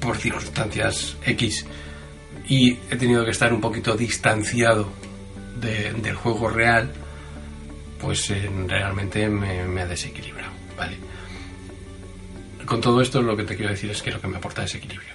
por 0.00 0.16
circunstancias 0.16 1.16
X 1.24 1.66
y 2.48 2.72
he 2.90 2.96
tenido 2.96 3.24
que 3.24 3.30
estar 3.30 3.52
un 3.52 3.60
poquito 3.60 3.96
distanciado 3.96 4.88
de, 5.60 5.92
del 5.94 6.14
juego 6.14 6.48
real, 6.48 6.92
pues 8.00 8.30
eh, 8.30 8.50
realmente 8.66 9.28
me, 9.28 9.64
me, 9.64 9.82
ha 9.82 9.86
desequilibrado, 9.86 10.52
¿vale? 10.76 10.96
Con 12.66 12.80
todo 12.80 13.00
esto 13.00 13.22
lo 13.22 13.36
que 13.36 13.44
te 13.44 13.56
quiero 13.56 13.70
decir 13.70 13.90
es 13.90 14.02
que 14.02 14.10
lo 14.10 14.20
que 14.20 14.28
me 14.28 14.36
aporta 14.36 14.64
es 14.64 14.74
equilibrio. 14.74 15.14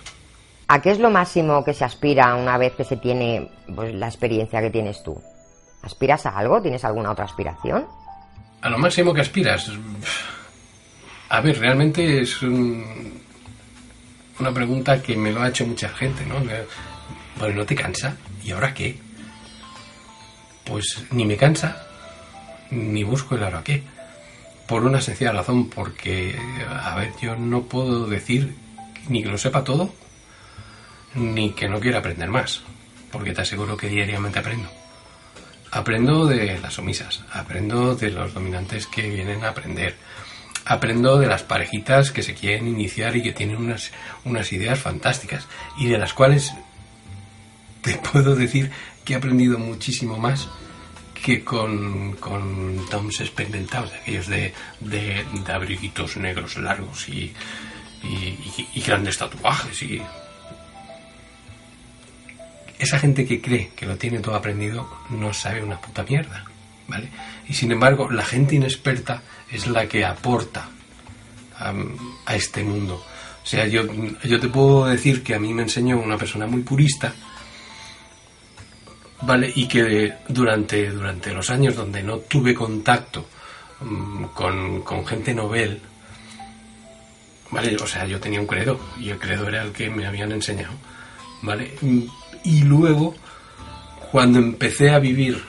¿A 0.67 0.81
qué 0.81 0.91
es 0.91 0.99
lo 0.99 1.09
máximo 1.09 1.63
que 1.63 1.73
se 1.73 1.83
aspira 1.83 2.33
una 2.35 2.57
vez 2.57 2.73
que 2.73 2.85
se 2.85 2.95
tiene 2.95 3.49
pues, 3.75 3.93
la 3.93 4.07
experiencia 4.07 4.61
que 4.61 4.69
tienes 4.69 5.03
tú? 5.03 5.21
¿Aspiras 5.81 6.25
a 6.25 6.37
algo? 6.37 6.61
¿Tienes 6.61 6.83
alguna 6.85 7.11
otra 7.11 7.25
aspiración? 7.25 7.87
A 8.61 8.69
lo 8.69 8.77
máximo 8.77 9.13
que 9.13 9.21
aspiras. 9.21 9.71
A 11.29 11.41
ver, 11.41 11.59
realmente 11.59 12.21
es 12.21 12.41
un, 12.41 13.21
una 14.39 14.53
pregunta 14.53 15.01
que 15.01 15.15
me 15.15 15.31
lo 15.31 15.41
ha 15.41 15.49
hecho 15.49 15.65
mucha 15.65 15.89
gente, 15.89 16.25
¿no? 16.25 16.35
Bueno, 17.37 17.55
¿no 17.55 17.65
te 17.65 17.75
cansa? 17.75 18.17
¿Y 18.43 18.51
ahora 18.51 18.73
qué? 18.73 18.99
Pues 20.65 21.05
ni 21.11 21.25
me 21.25 21.37
cansa, 21.37 21.87
ni 22.69 23.03
busco 23.03 23.35
el 23.35 23.43
ahora 23.43 23.63
qué. 23.63 23.83
Por 24.67 24.83
una 24.83 25.01
sencilla 25.01 25.31
razón, 25.31 25.69
porque, 25.69 26.35
a 26.69 26.95
ver, 26.95 27.11
yo 27.21 27.35
no 27.35 27.63
puedo 27.63 28.05
decir 28.07 28.55
ni 29.09 29.23
que 29.23 29.29
lo 29.29 29.37
sepa 29.37 29.63
todo, 29.63 29.93
ni 31.15 31.51
que 31.51 31.67
no 31.67 31.79
quiera 31.79 31.99
aprender 31.99 32.29
más, 32.29 32.61
porque 33.11 33.33
te 33.33 33.41
aseguro 33.41 33.75
que 33.75 33.89
diariamente 33.89 34.39
aprendo. 34.39 34.69
Aprendo 35.71 36.25
de 36.25 36.59
las 36.59 36.77
omisas, 36.79 37.23
aprendo 37.31 37.95
de 37.95 38.11
los 38.11 38.33
dominantes 38.33 38.87
que 38.87 39.09
vienen 39.09 39.45
a 39.45 39.49
aprender, 39.49 39.95
aprendo 40.65 41.17
de 41.17 41.27
las 41.27 41.43
parejitas 41.43 42.11
que 42.11 42.23
se 42.23 42.33
quieren 42.33 42.67
iniciar 42.67 43.15
y 43.15 43.23
que 43.23 43.31
tienen 43.31 43.55
unas, 43.57 43.91
unas 44.25 44.51
ideas 44.51 44.79
fantásticas 44.79 45.47
y 45.77 45.87
de 45.87 45.97
las 45.97 46.13
cuales 46.13 46.53
te 47.81 47.93
puedo 48.11 48.35
decir 48.35 48.69
que 49.05 49.13
he 49.13 49.15
aprendido 49.15 49.57
muchísimo 49.57 50.17
más 50.17 50.49
que 51.23 51.43
con, 51.43 52.13
con 52.17 52.85
toms 52.89 53.21
experimentados, 53.21 53.93
aquellos 53.93 54.27
de, 54.27 54.53
de, 54.79 55.23
abriguitos 55.53 56.17
negros 56.17 56.57
largos 56.57 57.07
y, 57.07 57.33
y, 58.03 58.67
y 58.73 58.81
grandes 58.81 59.19
tatuajes 59.19 59.83
y 59.83 60.01
esa 62.81 62.99
gente 62.99 63.25
que 63.25 63.41
cree 63.41 63.71
que 63.75 63.85
lo 63.85 63.95
tiene 63.95 64.19
todo 64.19 64.35
aprendido 64.35 64.89
no 65.11 65.33
sabe 65.33 65.63
una 65.63 65.79
puta 65.79 66.03
mierda, 66.03 66.45
¿vale? 66.87 67.09
Y 67.47 67.53
sin 67.53 67.71
embargo, 67.71 68.09
la 68.09 68.25
gente 68.25 68.55
inexperta 68.55 69.21
es 69.51 69.67
la 69.67 69.87
que 69.87 70.03
aporta 70.03 70.67
a 72.25 72.35
este 72.35 72.63
mundo. 72.63 72.95
O 73.43 73.45
sea, 73.45 73.67
yo, 73.67 73.83
yo 74.23 74.39
te 74.39 74.47
puedo 74.47 74.85
decir 74.85 75.21
que 75.21 75.35
a 75.35 75.39
mí 75.39 75.53
me 75.53 75.61
enseñó 75.61 75.99
una 75.99 76.17
persona 76.17 76.47
muy 76.47 76.63
purista, 76.63 77.13
¿vale? 79.21 79.51
Y 79.55 79.67
que 79.67 80.13
durante, 80.27 80.89
durante 80.89 81.33
los 81.33 81.51
años 81.51 81.75
donde 81.75 82.01
no 82.01 82.17
tuve 82.17 82.55
contacto 82.55 83.27
um, 83.81 84.27
con, 84.29 84.81
con 84.81 85.05
gente 85.05 85.35
novel, 85.35 85.79
¿vale? 87.51 87.75
O 87.75 87.85
sea, 87.85 88.05
yo 88.05 88.19
tenía 88.19 88.39
un 88.39 88.47
credo 88.47 88.79
y 88.99 89.09
el 89.09 89.19
credo 89.19 89.47
era 89.47 89.61
el 89.61 89.71
que 89.71 89.89
me 89.89 90.07
habían 90.07 90.31
enseñado, 90.31 90.73
¿vale? 91.43 91.75
Y 92.43 92.63
luego 92.63 93.15
cuando 94.11 94.39
empecé 94.39 94.91
a 94.91 94.99
vivir 94.99 95.41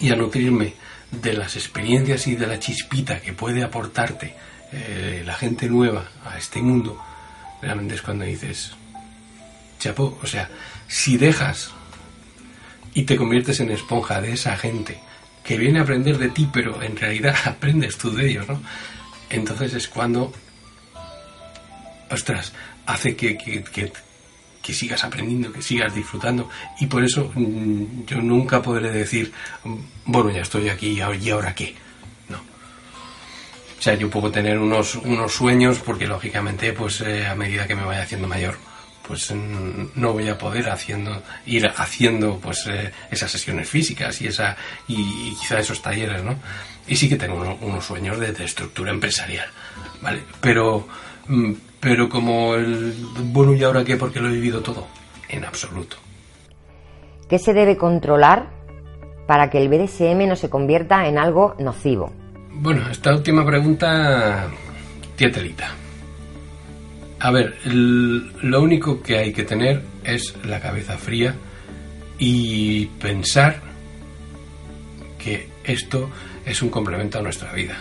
y 0.00 0.10
a 0.10 0.16
nutrirme 0.16 0.74
de 1.10 1.32
las 1.32 1.56
experiencias 1.56 2.26
y 2.26 2.34
de 2.34 2.46
la 2.46 2.58
chispita 2.58 3.20
que 3.20 3.32
puede 3.32 3.62
aportarte 3.62 4.34
eh, 4.72 5.22
la 5.24 5.34
gente 5.34 5.68
nueva 5.68 6.08
a 6.24 6.36
este 6.36 6.60
mundo, 6.60 7.00
realmente 7.62 7.94
es 7.94 8.02
cuando 8.02 8.24
dices, 8.24 8.72
chapo, 9.78 10.18
o 10.22 10.26
sea, 10.26 10.50
si 10.88 11.16
dejas 11.16 11.70
y 12.94 13.04
te 13.04 13.16
conviertes 13.16 13.60
en 13.60 13.70
esponja 13.70 14.20
de 14.20 14.32
esa 14.32 14.56
gente 14.56 14.98
que 15.44 15.56
viene 15.56 15.78
a 15.78 15.82
aprender 15.82 16.18
de 16.18 16.30
ti, 16.30 16.48
pero 16.52 16.82
en 16.82 16.96
realidad 16.96 17.36
aprendes 17.44 17.96
tú 17.96 18.10
de 18.10 18.28
ellos, 18.28 18.48
¿no? 18.48 18.60
Entonces 19.30 19.74
es 19.74 19.88
cuando, 19.88 20.32
ostras, 22.10 22.52
hace 22.86 23.16
que, 23.16 23.36
que 24.66 24.74
sigas 24.74 25.04
aprendiendo, 25.04 25.52
que 25.52 25.62
sigas 25.62 25.94
disfrutando. 25.94 26.50
Y 26.80 26.86
por 26.86 27.04
eso 27.04 27.30
mmm, 27.32 28.04
yo 28.04 28.20
nunca 28.20 28.60
podré 28.60 28.90
decir, 28.90 29.32
bueno, 30.04 30.30
ya 30.30 30.42
estoy 30.42 30.68
aquí, 30.68 30.98
¿y 30.98 31.30
ahora 31.30 31.54
qué? 31.54 31.72
No. 32.28 32.38
O 32.38 33.82
sea, 33.82 33.94
yo 33.94 34.10
puedo 34.10 34.32
tener 34.32 34.58
unos, 34.58 34.96
unos 34.96 35.32
sueños 35.32 35.78
porque 35.78 36.08
lógicamente, 36.08 36.72
pues 36.72 37.00
eh, 37.02 37.28
a 37.28 37.36
medida 37.36 37.68
que 37.68 37.76
me 37.76 37.84
vaya 37.84 38.02
haciendo 38.02 38.26
mayor, 38.26 38.56
pues 39.06 39.32
no 39.32 40.12
voy 40.12 40.28
a 40.28 40.36
poder 40.36 40.68
haciendo 40.68 41.22
ir 41.46 41.68
haciendo 41.68 42.40
pues 42.40 42.66
eh, 42.66 42.90
esas 43.08 43.30
sesiones 43.30 43.68
físicas 43.68 44.20
y 44.20 44.26
esa 44.26 44.56
y, 44.88 45.32
quizá 45.40 45.60
esos 45.60 45.80
talleres 45.80 46.24
no 46.24 46.36
y 46.88 46.96
sí 46.96 47.08
que 47.08 47.14
tengo 47.14 47.36
uno, 47.36 47.56
unos 47.60 47.84
sueños 47.84 48.18
de, 48.18 48.32
de, 48.32 48.44
estructura 48.44 48.90
empresarial 48.90 49.48
vale 50.02 50.24
pero 50.40 50.88
mm, 51.28 51.52
pero 51.86 52.08
como 52.08 52.56
el 52.56 52.92
bueno 53.26 53.54
y 53.54 53.62
ahora 53.62 53.84
qué 53.84 53.96
porque 53.96 54.18
lo 54.18 54.28
he 54.28 54.32
vivido 54.32 54.60
todo 54.60 54.88
en 55.28 55.44
absoluto 55.44 55.96
qué 57.28 57.38
se 57.38 57.54
debe 57.54 57.76
controlar 57.76 58.50
para 59.28 59.50
que 59.50 59.58
el 59.58 59.68
BDSM 59.68 60.26
no 60.26 60.34
se 60.34 60.50
convierta 60.50 61.06
en 61.06 61.16
algo 61.16 61.54
nocivo 61.60 62.12
bueno 62.54 62.90
esta 62.90 63.14
última 63.14 63.46
pregunta 63.46 64.48
tietelita 65.14 65.76
a 67.20 67.30
ver, 67.30 67.56
el, 67.64 68.32
lo 68.42 68.62
único 68.62 69.00
que 69.00 69.18
hay 69.18 69.32
que 69.32 69.44
tener 69.44 69.82
es 70.02 70.34
la 70.44 70.58
cabeza 70.60 70.98
fría 70.98 71.36
y 72.18 72.86
pensar 73.00 73.62
que 75.16 75.48
esto 75.62 76.10
es 76.44 76.60
un 76.62 76.68
complemento 76.68 77.18
a 77.18 77.22
nuestra 77.22 77.52
vida. 77.52 77.78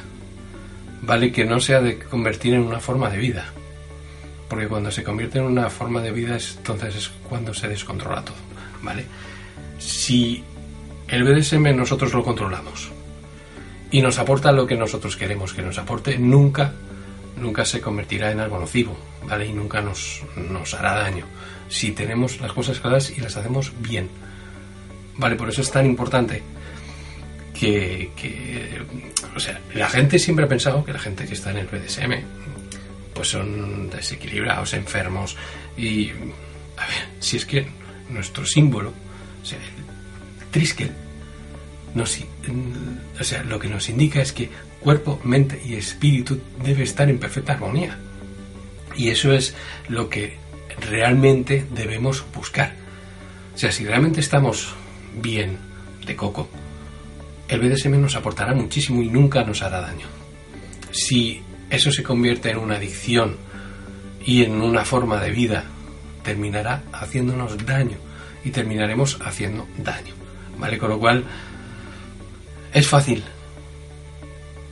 Vale 1.01 1.33
que 1.33 1.43
no 1.43 1.59
sea 1.59 1.81
de 1.81 1.99
convertir 1.99 2.53
en 2.53 2.61
una 2.61 2.79
forma 2.79 3.09
de 3.09 3.17
vida. 3.17 3.51
Porque 4.49 4.67
cuando 4.67 4.91
se 4.91 5.03
convierte 5.03 5.39
en 5.39 5.45
una 5.45 5.69
forma 5.69 6.01
de 6.01 6.11
vida 6.11 6.35
es, 6.35 6.55
entonces 6.57 6.95
es 6.95 7.09
cuando 7.27 7.53
se 7.53 7.67
descontrola 7.67 8.23
todo. 8.23 8.37
¿Vale? 8.81 9.05
Si 9.79 10.43
el 11.07 11.23
BDSM 11.23 11.75
nosotros 11.75 12.13
lo 12.13 12.23
controlamos 12.23 12.91
y 13.91 14.01
nos 14.01 14.19
aporta 14.19 14.51
lo 14.51 14.67
que 14.67 14.75
nosotros 14.75 15.17
queremos 15.17 15.53
que 15.53 15.61
nos 15.61 15.77
aporte, 15.77 16.17
nunca 16.17 16.73
nunca 17.37 17.65
se 17.65 17.81
convertirá 17.81 18.31
en 18.31 18.39
algo 18.39 18.59
nocivo, 18.59 18.95
¿vale? 19.27 19.47
Y 19.47 19.53
nunca 19.53 19.81
nos, 19.81 20.21
nos 20.35 20.73
hará 20.73 20.95
daño. 20.95 21.25
Si 21.67 21.91
tenemos 21.91 22.39
las 22.41 22.53
cosas 22.53 22.79
claras 22.79 23.11
y 23.15 23.21
las 23.21 23.35
hacemos 23.37 23.73
bien. 23.79 24.09
¿Vale? 25.17 25.35
Por 25.35 25.49
eso 25.49 25.61
es 25.61 25.71
tan 25.71 25.85
importante 25.85 26.43
que, 27.57 28.11
que, 28.15 28.81
o 29.35 29.39
sea, 29.39 29.61
la 29.73 29.87
gente 29.89 30.19
siempre 30.19 30.45
ha 30.45 30.47
pensado 30.47 30.83
que 30.83 30.91
la 30.91 30.99
gente 30.99 31.25
que 31.25 31.33
está 31.33 31.51
en 31.51 31.57
el 31.57 31.67
BDSM 31.67 32.13
pues 33.15 33.29
son 33.29 33.89
desequilibrados, 33.89 34.73
enfermos 34.73 35.35
y 35.75 36.09
a 36.09 36.85
ver, 36.85 37.07
si 37.19 37.37
es 37.37 37.45
que 37.45 37.65
nuestro 38.09 38.45
símbolo, 38.45 38.93
o 39.41 39.45
sea, 39.45 39.57
el 39.57 40.47
triskel, 40.51 40.91
o 41.97 43.23
sea, 43.23 43.43
lo 43.43 43.57
que 43.57 43.69
nos 43.69 43.87
indica 43.89 44.21
es 44.21 44.33
que 44.33 44.49
cuerpo, 44.81 45.19
mente 45.23 45.61
y 45.65 45.75
espíritu 45.75 46.39
debe 46.63 46.83
estar 46.83 47.09
en 47.09 47.17
perfecta 47.17 47.53
armonía. 47.53 47.97
Y 48.97 49.09
eso 49.09 49.33
es 49.33 49.55
lo 49.87 50.09
que 50.09 50.37
realmente 50.89 51.65
debemos 51.71 52.25
buscar. 52.33 52.75
O 53.53 53.57
sea, 53.57 53.71
si 53.71 53.85
realmente 53.85 54.19
estamos 54.19 54.73
bien 55.21 55.57
de 56.05 56.15
coco, 56.15 56.49
el 57.47 57.61
BDSM 57.61 57.99
nos 57.99 58.15
aportará 58.15 58.53
muchísimo 58.53 59.01
y 59.01 59.07
nunca 59.07 59.43
nos 59.43 59.61
hará 59.61 59.79
daño. 59.79 60.07
Si 60.91 61.41
eso 61.69 61.91
se 61.91 62.03
convierte 62.03 62.51
en 62.51 62.57
una 62.57 62.75
adicción 62.75 63.37
y 64.25 64.43
en 64.43 64.61
una 64.61 64.85
forma 64.85 65.21
de 65.21 65.31
vida, 65.31 65.65
terminará 66.23 66.83
haciéndonos 66.91 67.63
daño 67.65 67.97
y 68.43 68.49
terminaremos 68.49 69.19
haciendo 69.23 69.67
daño. 69.77 70.13
¿Vale? 70.57 70.77
Con 70.77 70.89
lo 70.89 70.99
cual, 70.99 71.23
Es 72.73 72.87
fácil 72.87 73.23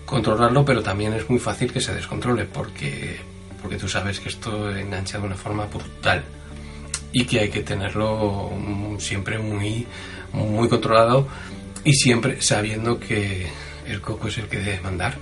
controlarlo, 0.05 0.65
pero 0.65 0.83
también 0.83 1.13
es 1.13 1.29
muy 1.29 1.39
fácil 1.39 1.71
que 1.71 1.79
se 1.79 1.93
descontrole, 1.93 2.43
porque, 2.43 3.17
porque 3.61 3.77
tú 3.77 3.87
sabes 3.87 4.19
que 4.19 4.27
esto 4.27 4.75
engancha 4.75 5.19
de 5.19 5.25
una 5.25 5.35
forma 5.35 5.65
brutal 5.67 6.21
y 7.13 7.23
que 7.23 7.39
hay 7.39 7.49
que 7.49 7.61
tenerlo 7.61 8.51
siempre 8.99 9.39
muy, 9.39 9.87
muy 10.33 10.67
controlado 10.67 11.27
y 11.85 11.93
siempre 11.93 12.41
sabiendo 12.41 12.99
que 12.99 13.47
el 13.87 14.01
coco 14.01 14.27
es 14.27 14.37
el 14.37 14.47
que 14.47 14.57
debe 14.57 14.81
mandar. 14.81 15.17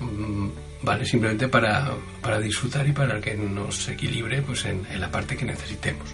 Mm, 0.00 0.48
vale, 0.82 1.04
simplemente 1.04 1.48
para, 1.48 1.92
para 2.20 2.40
disfrutar 2.40 2.86
y 2.86 2.92
para 2.92 3.20
que 3.20 3.34
nos 3.34 3.88
equilibre 3.88 4.42
pues 4.42 4.64
en, 4.64 4.86
la 4.98 5.10
parte 5.10 5.36
que 5.36 5.44
necesitemos. 5.44 6.08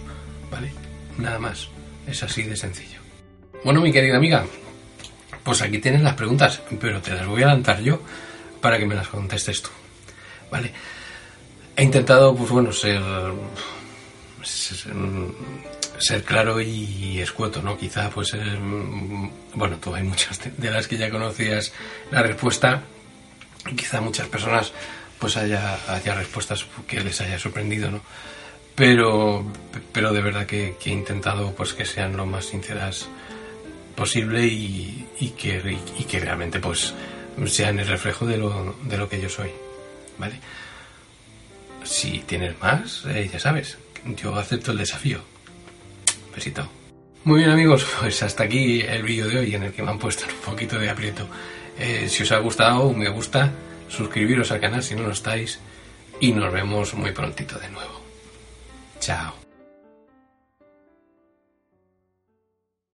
Vale, 0.51 0.71
nada 1.17 1.39
más. 1.39 1.69
Es 2.07 2.21
así 2.23 2.43
de 2.43 2.55
sencillo. 2.55 2.99
Bueno, 3.63 3.81
mi 3.81 3.91
querida 3.91 4.17
amiga, 4.17 4.45
pues 5.43 5.61
aquí 5.61 5.79
tienes 5.79 6.01
las 6.01 6.15
preguntas, 6.15 6.61
pero 6.79 7.01
te 7.01 7.11
las 7.11 7.25
voy 7.25 7.43
a 7.43 7.47
adelantar 7.47 7.81
yo 7.81 8.01
para 8.61 8.77
que 8.77 8.85
me 8.85 8.95
las 8.95 9.07
contestes 9.07 9.61
tú. 9.61 9.69
¿Vale? 10.51 10.71
He 11.75 11.83
intentado, 11.83 12.35
pues 12.35 12.51
bueno, 12.51 12.71
ser, 12.71 13.01
ser, 15.97 16.23
claro 16.23 16.61
y 16.61 17.19
escueto, 17.19 17.61
¿no? 17.61 17.77
Quizá, 17.77 18.09
pues, 18.09 18.35
bueno, 19.55 19.77
tú 19.77 19.95
hay 19.95 20.03
muchas 20.03 20.39
de 20.57 20.71
las 20.71 20.87
que 20.87 20.97
ya 20.97 21.09
conocías 21.09 21.73
la 22.11 22.21
respuesta. 22.21 22.83
Quizá 23.75 24.01
muchas 24.01 24.27
personas, 24.27 24.73
pues, 25.19 25.37
haya, 25.37 25.77
haya 25.87 26.15
respuestas 26.15 26.65
que 26.87 27.01
les 27.01 27.19
haya 27.21 27.39
sorprendido, 27.39 27.91
¿no? 27.91 28.01
Pero, 28.75 29.45
pero 29.91 30.11
de 30.13 30.21
verdad 30.21 30.45
que, 30.45 30.75
que 30.81 30.89
he 30.89 30.93
intentado, 30.93 31.53
pues, 31.55 31.73
que 31.73 31.85
sean 31.85 32.17
lo 32.17 32.25
más 32.25 32.45
sinceras 32.45 33.07
posible 33.93 34.45
y, 34.45 35.33
que, 35.37 35.77
y 35.97 36.03
que 36.03 36.19
realmente 36.19 36.59
pues 36.59 36.93
sean 37.45 37.79
el 37.79 37.87
reflejo 37.87 38.25
de 38.25 38.37
lo, 38.37 38.75
de 38.83 38.97
lo 38.97 39.07
que 39.07 39.21
yo 39.21 39.29
soy. 39.29 39.51
¿Vale? 40.17 40.39
Si 41.83 42.19
tienes 42.19 42.59
más, 42.59 43.03
eh, 43.07 43.29
ya 43.31 43.39
sabes, 43.39 43.77
yo 44.05 44.35
acepto 44.35 44.71
el 44.71 44.77
desafío. 44.77 45.21
Besito. 46.35 46.67
Muy 47.23 47.39
bien 47.39 47.51
amigos, 47.51 47.85
pues 47.99 48.21
hasta 48.23 48.43
aquí 48.43 48.81
el 48.81 49.03
vídeo 49.03 49.27
de 49.27 49.39
hoy 49.39 49.55
en 49.55 49.63
el 49.63 49.73
que 49.73 49.81
me 49.81 49.91
han 49.91 49.99
puesto 49.99 50.25
un 50.25 50.51
poquito 50.51 50.77
de 50.77 50.89
aprieto. 50.89 51.27
Eh, 51.79 52.07
si 52.09 52.23
os 52.23 52.31
ha 52.31 52.37
gustado, 52.39 52.93
me 52.93 53.09
gusta, 53.09 53.51
suscribiros 53.89 54.51
al 54.51 54.59
canal 54.59 54.83
si 54.83 54.95
no 54.95 55.03
lo 55.03 55.11
estáis 55.11 55.59
y 56.19 56.31
nos 56.31 56.51
vemos 56.51 56.93
muy 56.93 57.11
prontito 57.11 57.57
de 57.59 57.69
nuevo. 57.69 58.01
Chao. 58.99 59.42